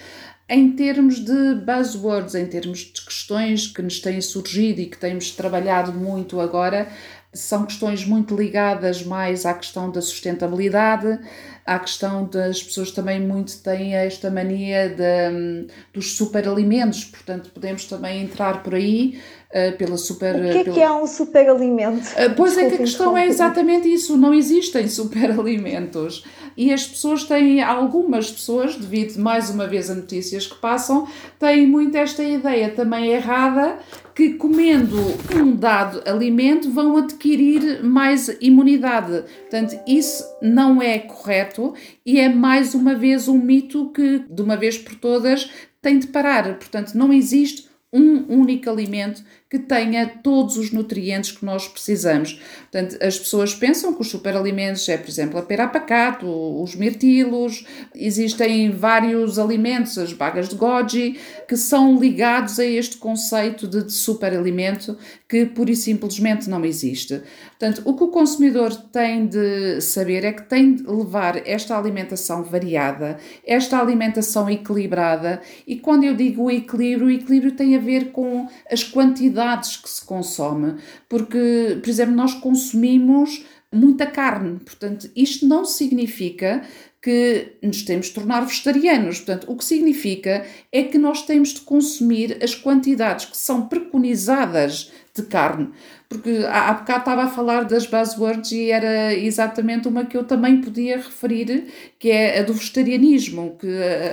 Em 0.48 0.72
termos 0.72 1.22
de 1.22 1.56
buzzwords, 1.56 2.34
em 2.34 2.46
termos 2.46 2.78
de 2.78 3.02
questões 3.02 3.66
que 3.66 3.82
nos 3.82 4.00
têm 4.00 4.22
surgido 4.22 4.80
e 4.80 4.86
que 4.86 4.96
temos 4.96 5.32
trabalhado 5.32 5.92
muito 5.92 6.40
agora, 6.40 6.88
são 7.30 7.66
questões 7.66 8.06
muito 8.06 8.34
ligadas 8.34 9.02
mais 9.02 9.44
à 9.44 9.52
questão 9.52 9.90
da 9.90 10.00
sustentabilidade, 10.00 11.20
à 11.68 11.78
questão 11.78 12.24
das 12.24 12.62
pessoas 12.62 12.90
também 12.90 13.20
muito 13.20 13.58
têm 13.58 13.94
esta 13.94 14.30
mania 14.30 14.88
de, 14.88 15.66
dos 15.92 16.16
superalimentos, 16.16 17.04
portanto 17.04 17.50
podemos 17.50 17.84
também 17.84 18.22
entrar 18.22 18.62
por 18.62 18.74
aí 18.74 19.20
uh, 19.50 19.76
pela 19.76 19.96
super... 19.96 20.36
O 20.36 20.40
que 20.40 20.58
é, 20.58 20.64
pela... 20.64 20.74
que 20.74 20.82
é 20.82 20.90
um 20.90 21.06
superalimento? 21.06 22.06
Uh, 22.08 22.34
pois 22.36 22.56
é 22.56 22.68
que 22.68 22.74
a 22.76 22.78
questão 22.78 23.16
é 23.16 23.26
exatamente 23.26 23.92
isso, 23.92 24.16
não 24.16 24.34
existem 24.34 24.86
superalimentos 24.88 26.24
e 26.58 26.72
as 26.72 26.84
pessoas 26.84 27.22
têm, 27.22 27.62
algumas 27.62 28.32
pessoas, 28.32 28.74
devido 28.74 29.16
mais 29.20 29.48
uma 29.48 29.68
vez 29.68 29.88
a 29.88 29.94
notícias 29.94 30.44
que 30.44 30.56
passam, 30.56 31.06
têm 31.38 31.64
muito 31.64 31.96
esta 31.96 32.24
ideia 32.24 32.68
também 32.70 33.12
errada 33.12 33.78
que 34.12 34.30
comendo 34.30 34.96
um 35.36 35.54
dado 35.54 36.02
alimento 36.04 36.68
vão 36.72 36.96
adquirir 36.96 37.84
mais 37.84 38.36
imunidade. 38.40 39.22
Portanto, 39.42 39.78
isso 39.86 40.24
não 40.42 40.82
é 40.82 40.98
correto 40.98 41.74
e 42.04 42.18
é 42.18 42.28
mais 42.28 42.74
uma 42.74 42.96
vez 42.96 43.28
um 43.28 43.38
mito 43.38 43.92
que, 43.92 44.24
de 44.28 44.42
uma 44.42 44.56
vez 44.56 44.76
por 44.76 44.96
todas, 44.96 45.48
tem 45.80 46.00
de 46.00 46.08
parar. 46.08 46.58
Portanto, 46.58 46.94
não 46.94 47.12
existe 47.12 47.67
um 47.92 48.40
único 48.40 48.68
alimento 48.68 49.24
que 49.50 49.58
tenha 49.58 50.06
todos 50.06 50.58
os 50.58 50.70
nutrientes 50.72 51.32
que 51.32 51.42
nós 51.42 51.66
precisamos. 51.66 52.38
Portanto, 52.70 53.02
as 53.02 53.18
pessoas 53.18 53.54
pensam 53.54 53.94
que 53.94 54.02
os 54.02 54.10
superalimentos 54.10 54.86
é, 54.88 54.98
por 54.98 55.08
exemplo, 55.08 55.38
a 55.38 55.42
pera 55.42 55.64
apacato, 55.64 56.26
os 56.62 56.74
mirtilos, 56.74 57.64
existem 57.94 58.70
vários 58.70 59.38
alimentos, 59.38 59.96
as 59.96 60.12
bagas 60.12 60.50
de 60.50 60.54
goji, 60.54 61.18
que 61.48 61.56
são 61.56 61.98
ligados 61.98 62.58
a 62.58 62.66
este 62.66 62.98
conceito 62.98 63.66
de 63.66 63.90
superalimento 63.90 64.98
que 65.26 65.46
pura 65.46 65.70
e 65.70 65.76
simplesmente 65.76 66.48
não 66.50 66.62
existe. 66.64 67.22
Portanto, 67.58 67.82
o 67.86 67.94
que 67.96 68.04
o 68.04 68.08
consumidor 68.08 68.74
tem 68.92 69.26
de 69.26 69.80
saber 69.80 70.24
é 70.24 70.32
que 70.32 70.42
tem 70.42 70.74
de 70.74 70.82
levar 70.86 71.48
esta 71.48 71.76
alimentação 71.76 72.42
variada, 72.42 73.18
esta 73.46 73.80
alimentação 73.80 74.48
equilibrada, 74.50 75.40
e 75.66 75.76
quando 75.76 76.04
eu 76.04 76.14
digo 76.14 76.50
equilíbrio, 76.50 77.08
o 77.08 77.10
equilíbrio 77.10 77.52
tem 77.52 77.74
a 77.74 77.78
ver 77.78 78.12
com 78.12 78.46
as 78.70 78.84
quantidades 78.84 79.37
quantidades 79.38 79.76
que 79.76 79.88
se 79.88 80.04
consome, 80.04 80.74
porque, 81.08 81.78
por 81.80 81.88
exemplo, 81.88 82.14
nós 82.14 82.34
consumimos 82.34 83.44
muita 83.72 84.06
carne, 84.06 84.58
portanto, 84.60 85.08
isto 85.14 85.46
não 85.46 85.64
significa 85.64 86.62
que 87.00 87.52
nos 87.62 87.82
temos 87.82 88.06
de 88.06 88.12
tornar 88.12 88.44
vegetarianos. 88.44 89.18
Portanto, 89.18 89.46
o 89.48 89.56
que 89.56 89.64
significa 89.64 90.44
é 90.72 90.82
que 90.82 90.98
nós 90.98 91.22
temos 91.22 91.50
de 91.50 91.60
consumir 91.60 92.38
as 92.42 92.56
quantidades 92.56 93.24
que 93.24 93.36
são 93.36 93.68
preconizadas 93.68 94.90
de 95.14 95.22
carne. 95.22 95.70
Porque 96.08 96.44
há, 96.48 96.70
há 96.70 96.74
bocado 96.74 96.98
estava 96.98 97.22
a 97.24 97.28
falar 97.28 97.64
das 97.64 97.86
buzzwords 97.86 98.50
e 98.50 98.70
era 98.70 99.14
exatamente 99.14 99.86
uma 99.86 100.06
que 100.06 100.16
eu 100.16 100.24
também 100.24 100.60
podia 100.60 100.96
referir, 100.96 101.66
que 102.00 102.10
é 102.10 102.40
a 102.40 102.42
do 102.42 102.52
vegetarianismo, 102.52 103.56
que 103.60 103.68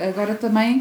agora 0.08 0.34
também 0.34 0.80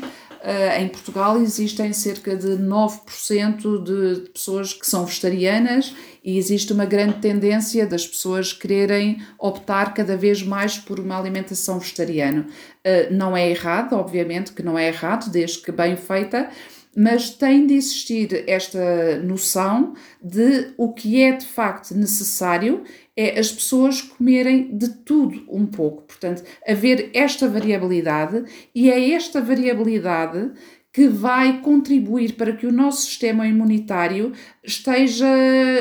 em 0.80 0.88
Portugal 0.88 1.42
existem 1.42 1.92
cerca 1.92 2.36
de 2.36 2.50
9% 2.50 3.84
de 3.84 4.30
pessoas 4.30 4.74
que 4.74 4.86
são 4.86 5.06
vegetarianas 5.06 5.96
e 6.25 6.40
existe 6.40 6.74
uma 6.74 6.86
grande 6.86 7.20
tendência 7.20 7.86
das 7.86 8.08
pessoas 8.08 8.52
quererem 8.52 9.22
optar 9.38 9.94
cada 9.94 10.18
vez 10.18 10.42
mais 10.42 10.75
por 10.75 11.00
uma 11.00 11.20
alimentação 11.20 11.78
vegetariana. 11.78 12.48
Uh, 12.86 13.14
não 13.14 13.38
é 13.38 13.48
errado, 13.48 13.94
obviamente 13.94 14.52
que 14.52 14.64
não 14.64 14.78
é 14.78 14.88
errado, 14.88 15.30
desde 15.30 15.60
que 15.60 15.72
bem 15.72 15.96
feita, 15.96 16.50
mas 16.96 17.30
tem 17.30 17.68
de 17.68 17.75
existir 17.75 18.44
esta 18.48 19.20
noção 19.20 19.94
de 20.24 20.74
o 20.78 20.94
que 20.94 21.22
é 21.22 21.34
de 21.34 21.46
facto 21.46 21.94
necessário 21.94 22.84
é 23.15 23.39
as 23.39 23.51
pessoas 23.51 24.01
comerem 24.01 24.75
de 24.77 24.89
tudo 24.89 25.43
um 25.50 25.65
pouco. 25.65 26.03
Portanto, 26.03 26.43
haver 26.67 27.12
esta 27.13 27.48
variabilidade 27.48 28.43
e 28.74 28.89
é 28.89 29.12
esta 29.12 29.41
variabilidade 29.41 30.51
que 30.91 31.07
vai 31.07 31.60
contribuir 31.60 32.38
para 32.38 32.53
que 32.53 32.65
o 32.65 32.72
nosso 32.72 33.01
sistema 33.01 33.45
imunitário 33.45 34.31
esteja, 34.63 35.27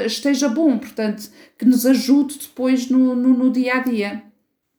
esteja 0.05 0.49
bom, 0.49 0.77
portanto, 0.77 1.31
que 1.57 1.65
nos 1.65 1.87
ajude 1.87 2.39
depois 2.39 2.91
no, 2.91 3.15
no, 3.15 3.29
no 3.29 3.51
dia 3.51 3.75
a 3.75 3.79
dia. 3.79 4.25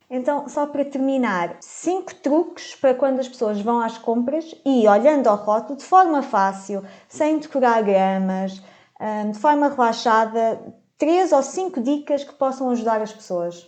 Então, 0.10 0.48
só 0.48 0.68
para 0.68 0.86
terminar, 0.86 1.58
cinco 1.62 2.14
truques 2.16 2.76
para 2.76 2.94
quando 2.94 3.20
as 3.20 3.28
pessoas 3.28 3.60
vão 3.62 3.80
às 3.80 3.98
compras 3.98 4.54
e 4.66 4.88
olhando 4.88 5.28
ao 5.28 5.38
rótulo 5.38 5.78
de 5.78 5.86
forma 5.86 6.22
fácil, 6.22 6.84
sem 7.08 7.40
decorar 7.40 7.82
gramas, 7.82 8.62
hum, 9.00 9.32
de 9.32 9.40
forma 9.40 9.70
relaxada, 9.70 10.62
três 10.98 11.32
ou 11.32 11.42
cinco 11.44 11.82
dicas 11.82 12.24
que 12.24 12.34
possam 12.34 12.70
ajudar 12.70 13.02
as 13.02 13.14
pessoas? 13.14 13.68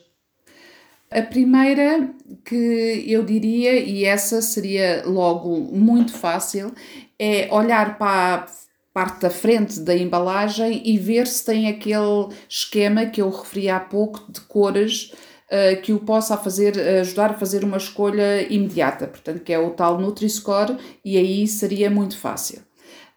A 1.09 1.21
primeira 1.21 2.13
que 2.43 3.05
eu 3.07 3.23
diria, 3.23 3.79
e 3.79 4.03
essa 4.03 4.41
seria 4.41 5.03
logo 5.05 5.57
muito 5.57 6.13
fácil, 6.13 6.73
é 7.17 7.47
olhar 7.49 7.97
para, 7.97 8.45
parte 8.97 9.21
da 9.21 9.29
frente 9.29 9.79
da 9.79 9.95
embalagem 9.95 10.81
e 10.83 10.97
ver 10.97 11.27
se 11.27 11.45
tem 11.45 11.67
aquele 11.67 12.29
esquema 12.49 13.05
que 13.05 13.21
eu 13.21 13.29
referi 13.29 13.69
há 13.69 13.79
pouco 13.79 14.25
de 14.29 14.41
cores 14.41 15.13
uh, 15.51 15.79
que 15.83 15.93
o 15.93 15.99
possa 15.99 16.35
fazer, 16.35 16.79
ajudar 16.79 17.29
a 17.29 17.33
fazer 17.35 17.63
uma 17.63 17.77
escolha 17.77 18.41
imediata, 18.51 19.05
portanto, 19.05 19.43
que 19.43 19.53
é 19.53 19.59
o 19.59 19.69
tal 19.69 19.99
Nutri-Score, 19.99 20.77
e 21.05 21.15
aí 21.15 21.47
seria 21.47 21.91
muito 21.91 22.17
fácil. 22.17 22.66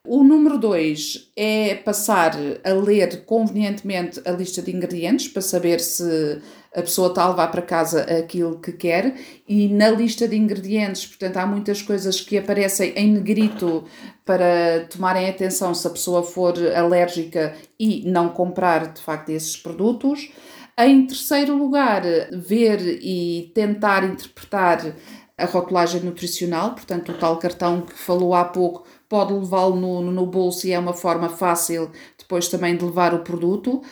O 0.07 0.25
número 0.25 0.57
2 0.57 1.31
é 1.37 1.75
passar 1.75 2.33
a 2.65 2.73
ler 2.73 3.27
convenientemente 3.27 4.19
a 4.25 4.31
lista 4.31 4.63
de 4.63 4.75
ingredientes 4.75 5.29
para 5.29 5.43
saber 5.43 5.79
se 5.79 6.41
a 6.75 6.81
pessoa 6.81 7.09
está 7.09 7.25
a 7.25 7.29
levar 7.29 7.49
para 7.49 7.61
casa 7.61 8.05
aquilo 8.05 8.59
que 8.61 8.73
quer 8.73 9.15
e 9.47 9.69
na 9.69 9.91
lista 9.91 10.27
de 10.27 10.37
ingredientes, 10.37 11.05
portanto, 11.05 11.37
há 11.37 11.47
muitas 11.47 11.83
coisas 11.83 12.19
que 12.19 12.39
aparecem 12.39 12.95
em 12.97 13.13
negrito 13.13 13.85
para 14.25 14.87
tomarem 14.89 15.29
atenção 15.29 15.75
se 15.75 15.87
a 15.87 15.91
pessoa 15.91 16.23
for 16.23 16.55
alérgica 16.75 17.55
e 17.79 18.11
não 18.11 18.31
comprar 18.31 18.95
de 18.95 19.03
facto 19.03 19.29
esses 19.29 19.55
produtos. 19.55 20.31
Em 20.79 21.07
terceiro 21.07 21.55
lugar, 21.55 22.03
ver 22.33 22.81
e 23.03 23.53
tentar 23.55 24.03
interpretar 24.03 24.97
a 25.37 25.45
rotulagem 25.45 26.01
nutricional, 26.03 26.73
portanto, 26.73 27.13
o 27.13 27.19
tal 27.19 27.39
cartão 27.39 27.83
que 27.83 27.95
falou 27.95 28.35
há 28.35 28.45
pouco 28.45 28.87
pode 29.11 29.35
levá-lo 29.35 29.75
no, 29.75 30.01
no 30.01 30.25
bolso 30.25 30.69
e 30.69 30.73
é 30.73 30.79
uma 30.79 30.95
forma 30.95 31.29
fácil 31.29 31.91
depois 32.17 32.49
também 32.49 32.77
de 32.77 32.85
levar 32.85 33.13
o 33.13 33.19
produto. 33.19 33.83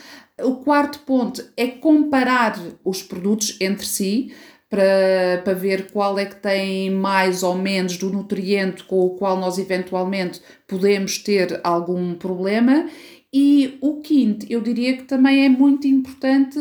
O 0.40 0.54
quarto 0.56 1.00
ponto 1.00 1.44
é 1.56 1.66
comparar 1.66 2.56
os 2.84 3.02
produtos 3.02 3.56
entre 3.60 3.84
si 3.84 4.32
para, 4.70 5.42
para 5.42 5.54
ver 5.54 5.90
qual 5.90 6.16
é 6.18 6.24
que 6.24 6.36
tem 6.36 6.90
mais 6.90 7.42
ou 7.42 7.56
menos 7.56 7.96
do 7.96 8.10
nutriente 8.10 8.84
com 8.84 9.00
o 9.00 9.10
qual 9.10 9.36
nós 9.36 9.58
eventualmente 9.58 10.40
podemos 10.68 11.18
ter 11.18 11.60
algum 11.64 12.14
problema. 12.14 12.88
E 13.32 13.76
o 13.82 14.00
quinto, 14.00 14.46
eu 14.48 14.60
diria 14.60 14.96
que 14.96 15.02
também 15.02 15.44
é 15.44 15.48
muito 15.48 15.86
importante 15.86 16.58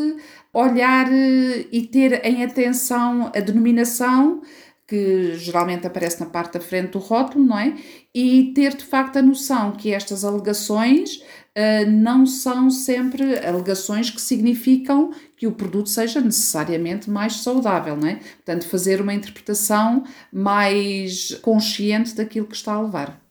olhar 0.52 1.08
eh, 1.12 1.66
e 1.72 1.84
ter 1.84 2.26
em 2.26 2.44
atenção 2.44 3.32
a 3.34 3.40
denominação 3.40 4.42
que 4.88 5.36
geralmente 5.36 5.86
aparece 5.86 6.20
na 6.22 6.28
parte 6.28 6.54
da 6.54 6.62
frente 6.62 6.92
do 6.92 7.00
rótulo, 7.00 7.44
não 7.44 7.60
é? 7.60 7.76
E 8.16 8.54
ter 8.56 8.74
de 8.74 8.86
facto 8.86 9.18
a 9.18 9.22
noção 9.22 9.74
que 9.74 9.92
estas 9.92 10.24
alegações 10.24 11.18
uh, 11.18 11.92
não 11.92 12.26
são 12.26 12.70
sempre 12.70 13.38
alegações 13.46 14.10
que 14.10 14.22
significam 14.22 15.12
que 15.36 15.46
o 15.46 15.52
produto 15.52 15.90
seja 15.90 16.22
necessariamente 16.22 17.10
mais 17.10 17.38
saudável, 17.42 17.98
não 17.98 18.08
é? 18.08 18.16
Portanto, 18.16 18.68
fazer 18.68 19.02
uma 19.02 19.14
interpretação 19.14 20.06
mais 20.32 21.34
consciente 21.42 22.16
daquilo 22.16 22.48
que 22.48 22.56
está 22.56 22.74
a 22.74 22.82
levar. 22.82 23.22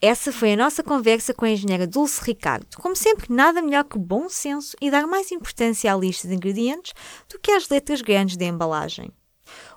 Essa 0.00 0.30
foi 0.30 0.52
a 0.52 0.56
nossa 0.56 0.82
conversa 0.84 1.34
com 1.34 1.44
a 1.44 1.50
engenheira 1.50 1.86
Dulce 1.86 2.22
Ricardo. 2.22 2.66
Como 2.76 2.94
sempre, 2.94 3.34
nada 3.34 3.60
melhor 3.60 3.82
que 3.82 3.98
bom 3.98 4.28
senso 4.28 4.76
e 4.80 4.90
dar 4.90 5.06
mais 5.08 5.32
importância 5.32 5.92
à 5.92 5.96
lista 5.96 6.28
de 6.28 6.34
ingredientes 6.34 6.92
do 7.28 7.38
que 7.40 7.50
às 7.50 7.68
letras 7.68 8.00
grandes 8.00 8.36
da 8.36 8.44
embalagem. 8.44 9.10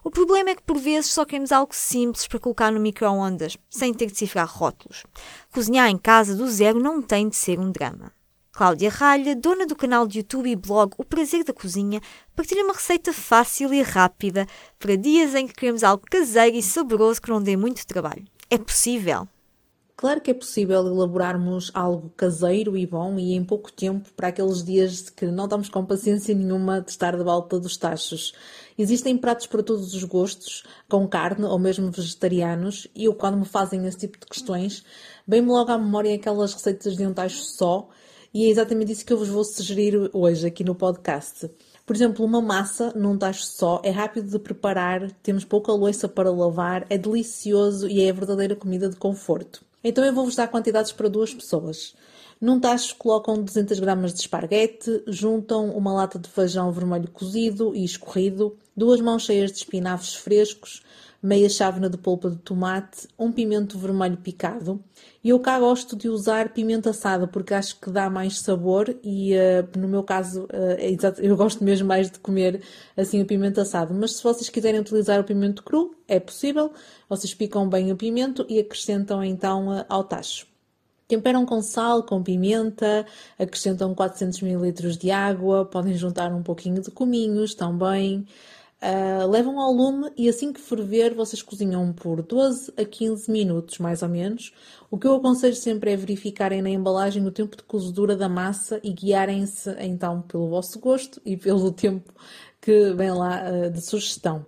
O 0.03 0.09
problema 0.09 0.51
é 0.51 0.55
que 0.55 0.63
por 0.63 0.77
vezes 0.77 1.11
só 1.11 1.25
queremos 1.25 1.51
algo 1.51 1.73
simples 1.75 2.27
para 2.27 2.39
colocar 2.39 2.71
no 2.71 2.79
micro-ondas, 2.79 3.57
sem 3.69 3.93
ter 3.93 4.07
de 4.07 4.17
cifrar 4.17 4.49
rótulos. 4.49 5.03
Cozinhar 5.53 5.89
em 5.89 5.97
casa 5.97 6.35
do 6.35 6.49
zero 6.49 6.79
não 6.79 7.01
tem 7.01 7.29
de 7.29 7.35
ser 7.35 7.59
um 7.59 7.71
drama. 7.71 8.11
Cláudia 8.51 8.89
Ralha, 8.89 9.35
dona 9.35 9.65
do 9.65 9.75
canal 9.75 10.05
de 10.05 10.19
YouTube 10.19 10.49
e 10.49 10.55
blog 10.55 10.93
O 10.97 11.05
Prazer 11.05 11.43
da 11.43 11.53
Cozinha, 11.53 12.01
partilha 12.35 12.63
uma 12.63 12.73
receita 12.73 13.13
fácil 13.13 13.73
e 13.73 13.81
rápida 13.81 14.45
para 14.77 14.97
dias 14.97 15.33
em 15.33 15.47
que 15.47 15.53
queremos 15.53 15.83
algo 15.83 16.03
caseiro 16.09 16.57
e 16.57 16.61
saboroso 16.61 17.21
que 17.21 17.29
não 17.29 17.41
dê 17.41 17.55
muito 17.55 17.87
trabalho. 17.87 18.25
É 18.49 18.57
possível! 18.57 19.27
Claro 20.01 20.19
que 20.19 20.31
é 20.31 20.33
possível 20.33 20.79
elaborarmos 20.79 21.69
algo 21.75 22.09
caseiro 22.17 22.75
e 22.75 22.87
bom 22.87 23.19
e 23.19 23.35
em 23.35 23.43
pouco 23.43 23.71
tempo 23.71 24.09
para 24.17 24.29
aqueles 24.29 24.63
dias 24.63 25.11
que 25.11 25.27
não 25.27 25.43
estamos 25.43 25.69
com 25.69 25.85
paciência 25.85 26.33
nenhuma 26.33 26.81
de 26.81 26.89
estar 26.89 27.15
de 27.15 27.23
volta 27.23 27.59
dos 27.59 27.77
tachos. 27.77 28.33
Existem 28.81 29.15
pratos 29.15 29.45
para 29.45 29.61
todos 29.61 29.93
os 29.93 30.03
gostos, 30.03 30.63
com 30.89 31.07
carne 31.07 31.45
ou 31.45 31.59
mesmo 31.59 31.91
vegetarianos, 31.91 32.87
e 32.95 33.05
eu, 33.05 33.13
quando 33.13 33.37
me 33.37 33.45
fazem 33.45 33.85
esse 33.85 33.99
tipo 33.99 34.17
de 34.17 34.25
questões, 34.25 34.83
vem-me 35.27 35.49
logo 35.49 35.71
à 35.71 35.77
memória 35.77 36.15
aquelas 36.15 36.51
receitas 36.51 36.97
de 36.97 37.05
um 37.05 37.13
tacho 37.13 37.43
só, 37.43 37.87
e 38.33 38.43
é 38.43 38.49
exatamente 38.49 38.91
isso 38.91 39.05
que 39.05 39.13
eu 39.13 39.19
vos 39.19 39.27
vou 39.27 39.43
sugerir 39.43 40.09
hoje 40.11 40.47
aqui 40.47 40.63
no 40.63 40.73
podcast. 40.73 41.47
Por 41.85 41.95
exemplo, 41.95 42.25
uma 42.25 42.41
massa 42.41 42.91
num 42.95 43.15
tacho 43.15 43.43
só 43.45 43.79
é 43.83 43.91
rápido 43.91 44.31
de 44.31 44.39
preparar, 44.39 45.11
temos 45.21 45.45
pouca 45.45 45.71
louça 45.71 46.09
para 46.09 46.31
lavar, 46.31 46.87
é 46.89 46.97
delicioso 46.97 47.87
e 47.87 48.01
é 48.01 48.09
a 48.09 48.13
verdadeira 48.13 48.55
comida 48.55 48.89
de 48.89 48.95
conforto. 48.95 49.63
Então 49.83 50.03
eu 50.03 50.11
vou-vos 50.11 50.35
dar 50.35 50.47
quantidades 50.47 50.91
para 50.91 51.07
duas 51.07 51.31
pessoas. 51.31 51.93
Num 52.41 52.59
tacho 52.59 52.95
colocam 52.95 53.43
200 53.43 53.79
gramas 53.79 54.15
de 54.15 54.21
esparguete, 54.21 55.03
juntam 55.05 55.69
uma 55.77 55.93
lata 55.93 56.17
de 56.17 56.27
feijão 56.27 56.71
vermelho 56.71 57.07
cozido 57.11 57.75
e 57.75 57.85
escorrido, 57.85 58.57
duas 58.75 58.99
mãos 58.99 59.25
cheias 59.25 59.51
de 59.51 59.59
espinafres 59.59 60.15
frescos, 60.15 60.81
meia 61.21 61.47
chávena 61.47 61.87
de 61.87 61.99
polpa 61.99 62.31
de 62.31 62.37
tomate, 62.37 63.07
um 63.19 63.31
pimento 63.31 63.77
vermelho 63.77 64.17
picado. 64.17 64.83
E 65.23 65.29
eu 65.29 65.39
cá 65.39 65.59
gosto 65.59 65.95
de 65.95 66.09
usar 66.09 66.49
pimenta 66.49 66.89
assada 66.89 67.27
porque 67.27 67.53
acho 67.53 67.79
que 67.79 67.91
dá 67.91 68.09
mais 68.09 68.39
sabor 68.39 68.89
e 69.03 69.35
uh, 69.35 69.77
no 69.77 69.87
meu 69.87 70.01
caso 70.01 70.45
uh, 70.45 70.71
é 70.79 70.89
exato, 70.89 71.21
eu 71.21 71.37
gosto 71.37 71.63
mesmo 71.63 71.87
mais 71.87 72.09
de 72.09 72.17
comer 72.17 72.63
assim 72.97 73.21
o 73.21 73.25
pimento 73.27 73.61
assado. 73.61 73.93
Mas 73.93 74.13
se 74.13 74.23
vocês 74.23 74.49
quiserem 74.49 74.79
utilizar 74.79 75.19
o 75.19 75.23
pimento 75.23 75.61
cru, 75.61 75.95
é 76.07 76.19
possível. 76.19 76.73
Vocês 77.07 77.35
picam 77.35 77.69
bem 77.69 77.91
o 77.91 77.95
pimento 77.95 78.43
e 78.49 78.57
acrescentam 78.59 79.23
então 79.23 79.67
uh, 79.67 79.85
ao 79.87 80.03
tacho. 80.03 80.50
Temperam 81.11 81.45
com 81.45 81.61
sal, 81.61 82.03
com 82.03 82.23
pimenta, 82.23 83.05
acrescentam 83.37 83.93
400 83.93 84.43
ml 84.43 84.95
de 84.95 85.11
água, 85.11 85.65
podem 85.65 85.93
juntar 85.93 86.31
um 86.33 86.41
pouquinho 86.41 86.81
de 86.81 86.89
cominhos 86.89 87.53
também. 87.53 88.25
Uh, 88.81 89.27
levam 89.27 89.59
ao 89.59 89.73
lume 89.73 90.09
e 90.15 90.29
assim 90.29 90.53
que 90.53 90.61
ferver, 90.61 91.13
vocês 91.13 91.41
cozinham 91.41 91.91
por 91.91 92.21
12 92.21 92.71
a 92.77 92.85
15 92.85 93.29
minutos, 93.29 93.77
mais 93.77 94.01
ou 94.01 94.07
menos. 94.07 94.53
O 94.89 94.97
que 94.97 95.05
eu 95.05 95.15
aconselho 95.15 95.53
sempre 95.53 95.91
é 95.91 95.97
verificarem 95.97 96.61
na 96.61 96.69
embalagem 96.69 97.27
o 97.27 97.31
tempo 97.31 97.57
de 97.57 97.63
cozedura 97.63 98.15
da 98.15 98.29
massa 98.29 98.79
e 98.81 98.93
guiarem-se 98.93 99.69
então 99.81 100.21
pelo 100.21 100.47
vosso 100.47 100.79
gosto 100.79 101.21
e 101.25 101.35
pelo 101.35 101.73
tempo 101.75 102.13
que 102.61 102.93
vem 102.93 103.11
lá 103.11 103.43
uh, 103.51 103.69
de 103.69 103.81
sugestão. 103.81 104.45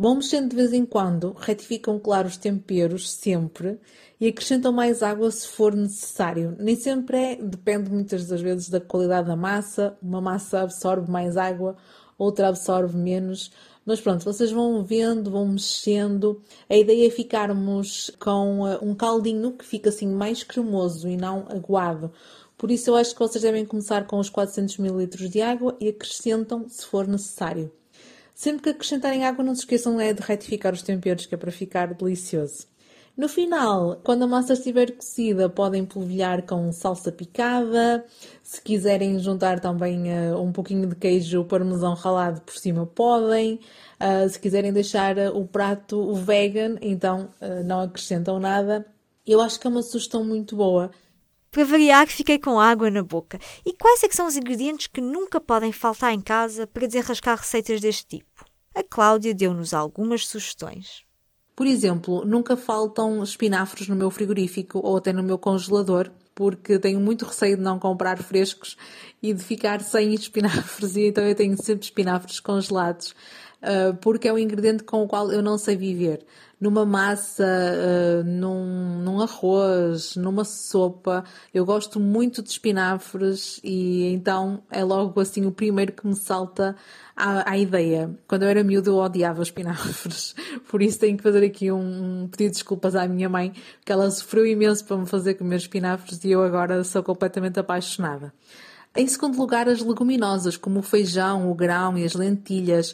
Vão 0.00 0.14
mexendo 0.14 0.48
de 0.48 0.56
vez 0.56 0.72
em 0.72 0.86
quando, 0.86 1.36
retificam, 1.38 1.98
claro, 1.98 2.26
os 2.26 2.38
temperos 2.38 3.10
sempre 3.10 3.78
e 4.18 4.28
acrescentam 4.28 4.72
mais 4.72 5.02
água 5.02 5.30
se 5.30 5.46
for 5.46 5.74
necessário. 5.74 6.56
Nem 6.58 6.74
sempre 6.74 7.18
é, 7.18 7.36
depende 7.36 7.90
muitas 7.90 8.26
das 8.26 8.40
vezes 8.40 8.70
da 8.70 8.80
qualidade 8.80 9.28
da 9.28 9.36
massa. 9.36 9.98
Uma 10.02 10.22
massa 10.22 10.62
absorve 10.62 11.10
mais 11.10 11.36
água, 11.36 11.76
outra 12.16 12.48
absorve 12.48 12.96
menos. 12.96 13.52
Mas 13.84 14.00
pronto, 14.00 14.24
vocês 14.24 14.50
vão 14.50 14.82
vendo, 14.82 15.30
vão 15.30 15.46
mexendo. 15.46 16.40
A 16.66 16.76
ideia 16.76 17.06
é 17.06 17.10
ficarmos 17.10 18.10
com 18.18 18.66
eh, 18.66 18.78
um 18.80 18.94
caldinho 18.94 19.52
que 19.52 19.66
fica 19.66 19.90
assim 19.90 20.08
mais 20.08 20.42
cremoso 20.42 21.10
e 21.10 21.16
não 21.18 21.46
aguado. 21.50 22.10
Por 22.56 22.70
isso 22.70 22.88
eu 22.88 22.96
acho 22.96 23.12
que 23.12 23.20
vocês 23.20 23.42
devem 23.42 23.66
começar 23.66 24.06
com 24.06 24.18
os 24.18 24.30
400 24.30 24.78
ml 24.78 25.28
de 25.28 25.42
água 25.42 25.76
e 25.78 25.90
acrescentam 25.90 26.66
se 26.70 26.86
for 26.86 27.06
necessário. 27.06 27.70
Sempre 28.40 28.62
que 28.62 28.68
acrescentarem 28.70 29.26
água, 29.26 29.44
não 29.44 29.54
se 29.54 29.60
esqueçam 29.60 30.00
é 30.00 30.14
de 30.14 30.22
retificar 30.22 30.72
os 30.72 30.80
temperos, 30.80 31.26
que 31.26 31.34
é 31.34 31.36
para 31.36 31.52
ficar 31.52 31.92
delicioso. 31.92 32.66
No 33.14 33.28
final, 33.28 34.00
quando 34.02 34.22
a 34.22 34.26
massa 34.26 34.54
estiver 34.54 34.92
cozida, 34.92 35.50
podem 35.50 35.84
polvilhar 35.84 36.46
com 36.46 36.72
salsa 36.72 37.12
picada. 37.12 38.02
Se 38.42 38.62
quiserem 38.62 39.18
juntar 39.18 39.60
também 39.60 40.04
uh, 40.10 40.40
um 40.40 40.52
pouquinho 40.52 40.88
de 40.88 40.96
queijo 40.96 41.44
parmesão 41.44 41.92
ralado 41.92 42.40
por 42.40 42.56
cima, 42.56 42.86
podem. 42.86 43.60
Uh, 44.00 44.26
se 44.26 44.40
quiserem 44.40 44.72
deixar 44.72 45.18
uh, 45.18 45.38
o 45.38 45.46
prato 45.46 46.14
vegan, 46.14 46.78
então 46.80 47.28
não 47.66 47.82
acrescentam 47.82 48.40
nada. 48.40 48.86
Eu 49.26 49.42
acho 49.42 49.60
que 49.60 49.66
é 49.66 49.70
uma 49.70 49.82
sugestão 49.82 50.24
muito 50.24 50.56
boa. 50.56 50.90
Para 51.50 51.64
variar, 51.64 52.06
fiquei 52.06 52.38
com 52.38 52.60
água 52.60 52.88
na 52.90 53.02
boca. 53.02 53.38
E 53.66 53.72
quais 53.72 54.04
é 54.04 54.08
são 54.10 54.26
os 54.26 54.36
ingredientes 54.36 54.86
que 54.86 55.00
nunca 55.00 55.40
podem 55.40 55.72
faltar 55.72 56.14
em 56.14 56.20
casa 56.20 56.64
para 56.64 56.86
desenrascar 56.86 57.36
receitas 57.36 57.80
deste 57.80 58.18
tipo? 58.18 58.44
A 58.72 58.84
Cláudia 58.84 59.34
deu-nos 59.34 59.74
algumas 59.74 60.28
sugestões. 60.28 61.02
Por 61.56 61.66
exemplo, 61.66 62.24
nunca 62.24 62.56
faltam 62.56 63.22
espinafres 63.22 63.88
no 63.88 63.96
meu 63.96 64.10
frigorífico 64.10 64.78
ou 64.78 64.96
até 64.96 65.12
no 65.12 65.24
meu 65.24 65.36
congelador, 65.36 66.10
porque 66.36 66.78
tenho 66.78 67.00
muito 67.00 67.24
receio 67.24 67.56
de 67.56 67.62
não 67.62 67.78
comprar 67.78 68.16
frescos 68.22 68.76
e 69.20 69.34
de 69.34 69.42
ficar 69.42 69.80
sem 69.80 70.14
espinafres, 70.14 70.94
e 70.96 71.08
então 71.08 71.24
eu 71.24 71.34
tenho 71.34 71.60
sempre 71.62 71.84
espinafres 71.84 72.38
congelados, 72.38 73.14
ah, 73.62 73.96
porque 74.00 74.28
é 74.28 74.32
um 74.32 74.38
ingrediente 74.38 74.84
com 74.84 75.02
o 75.02 75.08
qual 75.08 75.30
eu 75.30 75.42
não 75.42 75.58
sei 75.58 75.76
viver. 75.76 76.24
Numa 76.60 76.84
massa, 76.84 77.44
ah, 77.44 78.22
num, 78.24 79.00
num 79.02 79.20
arroz, 79.20 80.16
numa 80.16 80.44
sopa. 80.44 81.24
Eu 81.52 81.64
gosto 81.64 82.00
muito 82.00 82.42
de 82.42 82.50
espinafres 82.50 83.60
e 83.62 84.12
então 84.12 84.62
é 84.70 84.82
logo 84.84 85.20
assim 85.20 85.46
o 85.46 85.52
primeiro 85.52 85.92
que 85.92 86.06
me 86.06 86.14
salta 86.16 86.76
à, 87.16 87.50
à 87.52 87.58
ideia. 87.58 88.10
Quando 88.26 88.42
eu 88.44 88.48
era 88.48 88.64
miúdo 88.64 88.90
eu 88.90 88.96
odiava 88.96 89.42
espinafres, 89.42 90.34
por 90.68 90.82
isso 90.82 90.98
tenho 90.98 91.16
que 91.16 91.22
fazer 91.22 91.44
aqui 91.44 91.70
um, 91.70 92.22
um 92.22 92.28
pedido 92.28 92.52
de 92.52 92.56
desculpas 92.56 92.94
à 92.94 93.06
minha 93.06 93.28
mãe, 93.28 93.52
que 93.84 93.92
ela 93.92 94.10
sofreu 94.10 94.46
imenso 94.46 94.84
para 94.84 94.96
me 94.96 95.06
fazer 95.06 95.34
comer 95.34 95.56
espinafres 95.56 96.24
e 96.24 96.30
eu 96.30 96.42
agora 96.42 96.82
sou 96.84 97.02
completamente 97.02 97.58
apaixonada. 97.58 98.32
Em 98.96 99.06
segundo 99.06 99.38
lugar, 99.38 99.68
as 99.68 99.80
leguminosas, 99.80 100.56
como 100.56 100.80
o 100.80 100.82
feijão, 100.82 101.48
o 101.48 101.54
grão 101.54 101.96
e 101.96 102.04
as 102.04 102.14
lentilhas, 102.14 102.92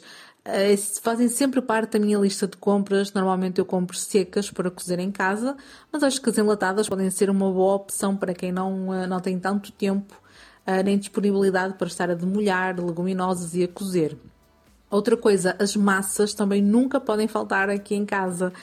fazem 1.01 1.27
sempre 1.27 1.61
parte 1.61 1.93
da 1.93 1.99
minha 1.99 2.17
lista 2.17 2.47
de 2.47 2.55
compras. 2.57 3.11
Normalmente 3.11 3.59
eu 3.59 3.65
compro 3.65 3.97
secas 3.97 4.49
para 4.49 4.71
cozer 4.71 4.99
em 4.99 5.11
casa, 5.11 5.57
mas 5.91 6.03
acho 6.03 6.21
que 6.21 6.29
as 6.29 6.37
enlatadas 6.37 6.87
podem 6.87 7.09
ser 7.09 7.29
uma 7.29 7.51
boa 7.51 7.75
opção 7.75 8.15
para 8.15 8.33
quem 8.33 8.51
não, 8.51 8.93
eh, 8.93 9.07
não 9.07 9.19
tem 9.19 9.37
tanto 9.39 9.71
tempo 9.71 10.13
eh, 10.65 10.83
nem 10.83 10.97
disponibilidade 10.97 11.73
para 11.73 11.87
estar 11.87 12.09
a 12.09 12.13
demolhar 12.13 12.79
leguminosas 12.79 13.55
e 13.55 13.63
a 13.63 13.67
cozer. 13.67 14.17
Outra 14.89 15.17
coisa, 15.17 15.53
as 15.59 15.75
massas 15.75 16.33
também 16.33 16.61
nunca 16.61 16.97
podem 16.97 17.27
faltar 17.27 17.69
aqui 17.69 17.93
em 17.93 18.05
casa, 18.05 18.53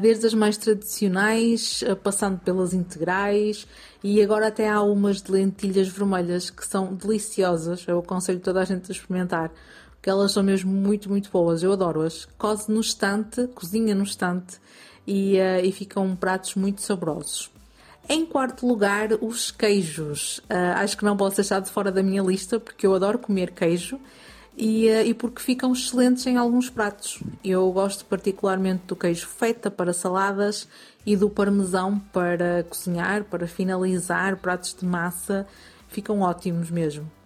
desde 0.00 0.26
as 0.26 0.32
mais 0.32 0.56
tradicionais, 0.56 1.84
passando 2.02 2.38
pelas 2.38 2.72
integrais 2.72 3.66
e 4.02 4.22
agora 4.22 4.46
até 4.48 4.66
há 4.66 4.80
umas 4.80 5.20
de 5.20 5.30
lentilhas 5.30 5.86
vermelhas 5.86 6.48
que 6.48 6.66
são 6.66 6.94
deliciosas. 6.94 7.84
Eu 7.86 7.98
aconselho 7.98 8.40
toda 8.40 8.62
a 8.62 8.64
gente 8.64 8.90
a 8.90 8.94
experimentar 8.94 9.52
que 10.00 10.08
elas 10.08 10.32
são 10.32 10.42
mesmo 10.42 10.70
muito, 10.70 11.08
muito 11.08 11.30
boas. 11.30 11.62
Eu 11.62 11.72
adoro-as. 11.72 12.26
Cose 12.38 12.70
no 12.70 12.80
estante, 12.80 13.46
cozinha 13.48 13.94
no 13.94 14.04
estante 14.04 14.58
e, 15.06 15.36
uh, 15.38 15.64
e 15.64 15.72
ficam 15.72 16.14
pratos 16.14 16.54
muito 16.54 16.82
saborosos. 16.82 17.50
Em 18.08 18.24
quarto 18.24 18.66
lugar, 18.66 19.10
os 19.20 19.50
queijos. 19.50 20.38
Uh, 20.38 20.76
acho 20.76 20.96
que 20.96 21.04
não 21.04 21.16
posso 21.16 21.36
deixar 21.36 21.60
de 21.60 21.70
fora 21.70 21.92
da 21.92 22.02
minha 22.02 22.22
lista 22.22 22.58
porque 22.58 22.86
eu 22.86 22.94
adoro 22.94 23.18
comer 23.18 23.50
queijo 23.50 24.00
e, 24.56 24.88
uh, 24.88 25.06
e 25.06 25.14
porque 25.14 25.42
ficam 25.42 25.72
excelentes 25.72 26.26
em 26.26 26.36
alguns 26.36 26.70
pratos. 26.70 27.20
Eu 27.44 27.70
gosto 27.70 28.04
particularmente 28.04 28.84
do 28.86 28.96
queijo 28.96 29.26
feta 29.26 29.70
para 29.70 29.92
saladas 29.92 30.68
e 31.04 31.16
do 31.16 31.28
parmesão 31.28 31.98
para 31.98 32.64
cozinhar, 32.64 33.24
para 33.24 33.46
finalizar 33.46 34.36
pratos 34.36 34.74
de 34.74 34.86
massa. 34.86 35.46
Ficam 35.88 36.20
ótimos 36.20 36.70
mesmo. 36.70 37.17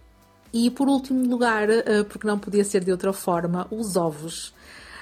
E 0.52 0.70
por 0.70 0.88
último 0.88 1.26
lugar, 1.28 1.68
eh, 1.70 2.04
porque 2.04 2.26
não 2.26 2.38
podia 2.38 2.64
ser 2.64 2.84
de 2.84 2.92
outra 2.92 3.12
forma, 3.12 3.66
os 3.70 3.96
ovos. 3.96 4.52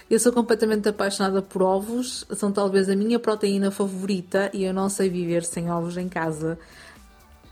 Eu 0.08 0.18
sou 0.18 0.32
completamente 0.32 0.88
apaixonada 0.88 1.40
por 1.40 1.62
ovos, 1.62 2.26
são 2.36 2.50
talvez 2.50 2.88
a 2.88 2.96
minha 2.96 3.18
proteína 3.18 3.70
favorita 3.70 4.50
e 4.52 4.64
eu 4.64 4.74
não 4.74 4.88
sei 4.88 5.08
viver 5.08 5.44
sem 5.44 5.70
ovos 5.70 5.96
em 5.96 6.08
casa. 6.08 6.58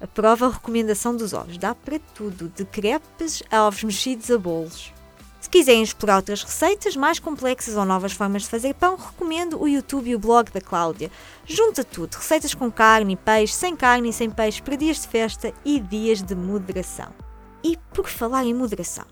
Aprova 0.01 0.47
a 0.47 0.51
recomendação 0.51 1.17
dos 1.17 1.33
ovos, 1.33 1.59
dá 1.59 1.75
para 1.75 1.99
tudo, 2.15 2.53
de 2.57 2.65
crepes 2.65 3.43
a 3.51 3.65
ovos 3.65 3.85
mexidos 3.85 4.31
a 4.31 4.39
bolos. 4.39 4.93
Se 5.41 5.49
quiserem 5.49 5.83
explorar 5.83 6.17
outras 6.17 6.43
receitas 6.43 6.97
mais 6.97 7.21
complexas 7.21 7.77
ou 7.77 7.85
novas 7.85 8.13
formas 8.13 8.43
de 8.43 8.49
fazer 8.49 8.75
pão, 8.75 8.97
recomendo 8.97 9.61
o 9.61 9.69
YouTube 9.69 10.11
e 10.11 10.15
o 10.17 10.19
blog 10.19 10.51
da 10.51 10.61
Cláudia. 10.61 11.11
Junta 11.47 11.85
tudo, 11.85 12.15
receitas 12.17 12.55
com 12.55 12.71
carne 12.71 13.15
e 13.15 13.17
peixe, 13.17 13.55
sem 13.55 13.77
carne 13.77 14.09
e 14.09 14.13
sem 14.13 14.31
peixe, 14.31 14.61
para 14.61 14.77
dias 14.77 15.01
de 15.01 15.09
festa 15.09 15.53
e 15.65 15.79
dias 15.79 16.23
de 16.23 16.35
moderação. 16.35 17.28
E 17.63 17.77
por 17.93 18.09
falar 18.09 18.45
em 18.45 18.55
moderação, 18.55 19.05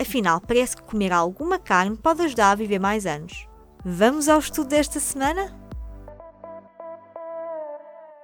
afinal, 0.00 0.40
parece 0.40 0.76
que 0.76 0.82
comer 0.82 1.12
alguma 1.12 1.58
carne 1.58 1.96
pode 1.96 2.22
ajudar 2.22 2.50
a 2.50 2.54
viver 2.54 2.78
mais 2.78 3.06
anos. 3.06 3.46
Vamos 3.84 4.28
ao 4.28 4.38
estudo 4.38 4.68
desta 4.68 4.98
semana? 4.98 5.54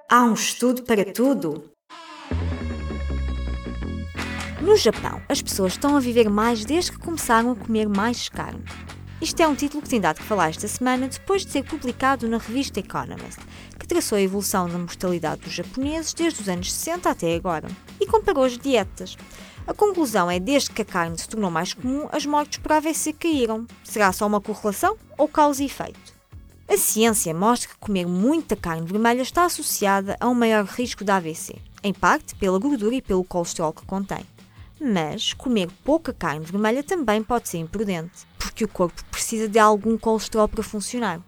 Há 0.09 0.23
um 0.23 0.33
estudo 0.33 0.83
para 0.83 1.05
tudo! 1.13 1.71
No 4.61 4.75
Japão, 4.75 5.21
as 5.27 5.41
pessoas 5.41 5.73
estão 5.73 5.95
a 5.95 5.99
viver 5.99 6.29
mais 6.29 6.65
desde 6.65 6.91
que 6.91 6.99
começaram 6.99 7.51
a 7.51 7.55
comer 7.55 7.87
mais 7.87 8.29
carne. 8.29 8.63
Isto 9.21 9.41
é 9.41 9.47
um 9.47 9.55
título 9.55 9.83
que 9.83 9.89
tem 9.89 10.01
dado 10.01 10.17
que 10.17 10.23
falar 10.23 10.49
esta 10.49 10.67
semana 10.67 11.07
depois 11.07 11.45
de 11.45 11.51
ser 11.51 11.63
publicado 11.63 12.27
na 12.27 12.37
revista 12.37 12.79
Economist, 12.79 13.39
que 13.79 13.87
traçou 13.87 14.17
a 14.17 14.21
evolução 14.21 14.67
da 14.67 14.77
mortalidade 14.77 15.41
dos 15.41 15.53
japoneses 15.53 16.13
desde 16.13 16.41
os 16.41 16.49
anos 16.49 16.73
60 16.73 17.09
até 17.09 17.35
agora 17.35 17.67
e 17.99 18.05
comparou 18.05 18.43
as 18.43 18.57
dietas. 18.57 19.15
A 19.67 19.73
conclusão 19.73 20.29
é 20.29 20.39
desde 20.39 20.71
que 20.71 20.81
a 20.81 20.85
carne 20.85 21.17
se 21.17 21.29
tornou 21.29 21.51
mais 21.51 21.73
comum, 21.73 22.07
as 22.11 22.25
mortes 22.25 22.57
por 22.57 22.71
AVC 22.71 23.13
caíram. 23.13 23.67
Será 23.83 24.11
só 24.11 24.25
uma 24.25 24.41
correlação 24.41 24.97
ou 25.17 25.27
causa 25.27 25.61
e 25.61 25.67
efeito? 25.67 26.13
A 26.67 26.77
ciência 26.77 27.33
mostra 27.33 27.69
que 27.69 27.77
comer 27.77 28.07
muita 28.07 28.55
carne 28.55 28.87
vermelha 28.87 29.21
está 29.21 29.45
associada 29.45 30.17
a 30.19 30.27
um 30.27 30.33
maior 30.33 30.65
risco 30.65 31.03
de 31.03 31.11
AVC, 31.11 31.55
em 31.83 31.93
parte 31.93 32.33
pela 32.35 32.57
gordura 32.57 32.95
e 32.95 33.01
pelo 33.01 33.23
colesterol 33.23 33.73
que 33.73 33.85
contém. 33.85 34.25
Mas 34.79 35.33
comer 35.33 35.69
pouca 35.83 36.11
carne 36.11 36.45
vermelha 36.45 36.81
também 36.81 37.21
pode 37.21 37.47
ser 37.47 37.59
imprudente, 37.59 38.25
porque 38.39 38.63
o 38.63 38.69
corpo 38.69 39.03
precisa 39.11 39.47
de 39.47 39.59
algum 39.59 39.97
colesterol 39.97 40.47
para 40.47 40.63
funcionar. 40.63 41.21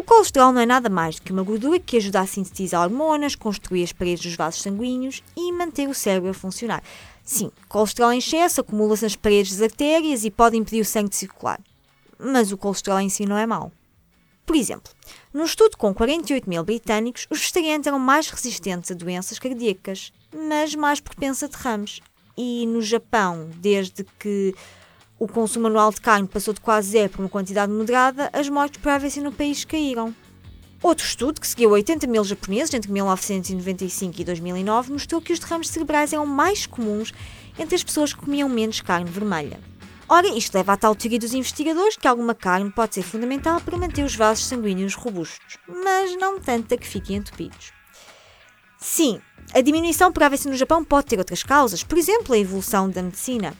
O 0.00 0.02
colesterol 0.02 0.50
não 0.50 0.62
é 0.62 0.64
nada 0.64 0.88
mais 0.88 1.16
do 1.16 1.22
que 1.22 1.30
uma 1.30 1.42
gordura 1.42 1.78
que 1.78 1.98
ajuda 1.98 2.20
a 2.20 2.26
sintetizar 2.26 2.80
hormonas, 2.80 3.34
construir 3.36 3.82
as 3.82 3.92
paredes 3.92 4.24
dos 4.24 4.34
vasos 4.34 4.62
sanguíneos 4.62 5.22
e 5.36 5.52
manter 5.52 5.86
o 5.90 5.92
cérebro 5.92 6.30
a 6.30 6.32
funcionar. 6.32 6.82
Sim, 7.22 7.52
colesterol 7.68 8.10
em 8.10 8.16
excesso 8.16 8.62
acumula-se 8.62 9.02
nas 9.02 9.14
paredes 9.14 9.58
das 9.58 9.70
artérias 9.70 10.24
e 10.24 10.30
pode 10.30 10.56
impedir 10.56 10.80
o 10.80 10.86
sangue 10.86 11.10
de 11.10 11.16
circular. 11.16 11.60
Mas 12.18 12.50
o 12.50 12.56
colesterol 12.56 12.98
em 12.98 13.10
si 13.10 13.26
não 13.26 13.36
é 13.36 13.44
mau. 13.44 13.70
Por 14.46 14.56
exemplo, 14.56 14.90
num 15.34 15.44
estudo 15.44 15.76
com 15.76 15.92
48 15.92 16.48
mil 16.48 16.64
britânicos, 16.64 17.26
os 17.28 17.38
vegetarianos 17.38 17.86
eram 17.86 17.98
mais 17.98 18.30
resistentes 18.30 18.90
a 18.90 18.94
doenças 18.94 19.38
cardíacas, 19.38 20.14
mas 20.34 20.74
mais 20.74 20.98
propensos 20.98 21.42
a 21.42 21.46
derrames. 21.46 22.00
E 22.38 22.64
no 22.64 22.80
Japão, 22.80 23.50
desde 23.58 24.06
que 24.18 24.54
o 25.20 25.28
consumo 25.28 25.66
anual 25.66 25.92
de 25.92 26.00
carne 26.00 26.26
passou 26.26 26.54
de 26.54 26.62
quase 26.62 26.92
zero 26.92 27.10
para 27.10 27.20
uma 27.20 27.28
quantidade 27.28 27.70
moderada, 27.70 28.30
as 28.32 28.48
mortes 28.48 28.80
por 28.80 28.88
AVC 28.88 29.20
no 29.20 29.30
país 29.30 29.66
caíram. 29.66 30.14
Outro 30.82 31.04
estudo, 31.04 31.38
que 31.38 31.46
seguiu 31.46 31.70
80 31.72 32.06
mil 32.06 32.24
japoneses 32.24 32.72
entre 32.72 32.90
1995 32.90 34.18
e 34.18 34.24
2009, 34.24 34.92
mostrou 34.92 35.20
que 35.20 35.30
os 35.30 35.38
derrames 35.38 35.68
cerebrais 35.68 36.14
eram 36.14 36.24
mais 36.24 36.64
comuns 36.64 37.12
entre 37.58 37.74
as 37.74 37.84
pessoas 37.84 38.14
que 38.14 38.20
comiam 38.20 38.48
menos 38.48 38.80
carne 38.80 39.10
vermelha. 39.10 39.60
Ora, 40.08 40.26
isto 40.26 40.54
leva 40.54 40.72
à 40.72 40.76
tal 40.78 40.94
teoria 40.94 41.18
dos 41.18 41.34
investigadores 41.34 41.98
que 41.98 42.08
alguma 42.08 42.34
carne 42.34 42.72
pode 42.72 42.94
ser 42.94 43.02
fundamental 43.02 43.60
para 43.60 43.76
manter 43.76 44.02
os 44.02 44.16
vasos 44.16 44.46
sanguíneos 44.46 44.94
robustos, 44.94 45.58
mas 45.68 46.16
não 46.16 46.40
tanta 46.40 46.78
que 46.78 46.88
fiquem 46.88 47.16
entupidos. 47.16 47.72
Sim, 48.78 49.20
a 49.52 49.60
diminuição 49.60 50.10
por 50.10 50.22
AVC 50.22 50.48
no 50.48 50.56
Japão 50.56 50.82
pode 50.82 51.08
ter 51.08 51.18
outras 51.18 51.42
causas, 51.42 51.84
por 51.84 51.98
exemplo, 51.98 52.34
a 52.34 52.38
evolução 52.38 52.88
da 52.88 53.02
medicina. 53.02 53.54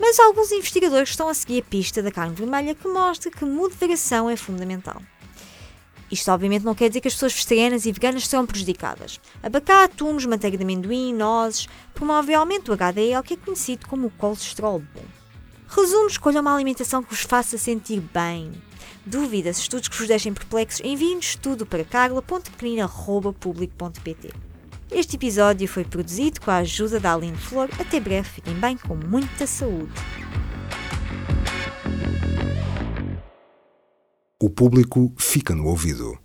Mas 0.00 0.18
alguns 0.18 0.50
investigadores 0.50 1.10
estão 1.10 1.28
a 1.28 1.34
seguir 1.34 1.60
a 1.60 1.62
pista 1.62 2.02
da 2.02 2.10
carne 2.10 2.34
vermelha 2.34 2.74
que 2.74 2.88
mostra 2.88 3.30
que 3.30 3.44
moderação 3.44 4.30
é 4.30 4.36
fundamental. 4.36 5.02
Isto 6.10 6.32
obviamente 6.32 6.64
não 6.64 6.74
quer 6.74 6.88
dizer 6.88 7.02
que 7.02 7.08
as 7.08 7.14
pessoas 7.14 7.34
vegetarianas 7.34 7.84
e 7.84 7.92
veganas 7.92 8.26
serão 8.26 8.46
prejudicadas. 8.46 9.20
Abacate, 9.42 9.96
tumos, 9.96 10.24
manteiga 10.24 10.56
de 10.56 10.64
amendoim, 10.64 11.12
nozes, 11.14 11.68
promovem 11.94 12.34
o 12.34 12.40
aumento 12.40 12.64
do 12.64 12.72
HDL, 12.72 13.22
que 13.22 13.34
é 13.34 13.36
conhecido 13.36 13.86
como 13.86 14.06
o 14.06 14.10
colesterol 14.10 14.80
bom. 14.80 15.04
Resumo, 15.68 16.06
escolha 16.08 16.40
uma 16.40 16.54
alimentação 16.54 17.02
que 17.02 17.10
vos 17.10 17.20
faça 17.20 17.58
sentir 17.58 18.00
bem. 18.00 18.50
Dúvidas, 19.04 19.58
estudos 19.58 19.88
que 19.88 19.98
vos 19.98 20.08
deixem 20.08 20.32
perplexos, 20.32 20.80
enviem-nos 20.82 21.36
tudo 21.36 21.66
para 21.66 21.84
carla.pequenina.public.pt 21.84 24.49
Este 24.92 25.14
episódio 25.14 25.68
foi 25.68 25.84
produzido 25.84 26.40
com 26.40 26.50
a 26.50 26.56
ajuda 26.56 26.98
da 26.98 27.14
Aline 27.14 27.36
Flor. 27.36 27.68
Até 27.78 28.00
breve, 28.00 28.28
fiquem 28.28 28.54
bem, 28.54 28.76
com 28.76 28.96
muita 28.96 29.46
saúde. 29.46 29.92
O 34.42 34.50
público 34.50 35.14
fica 35.16 35.54
no 35.54 35.66
ouvido. 35.66 36.20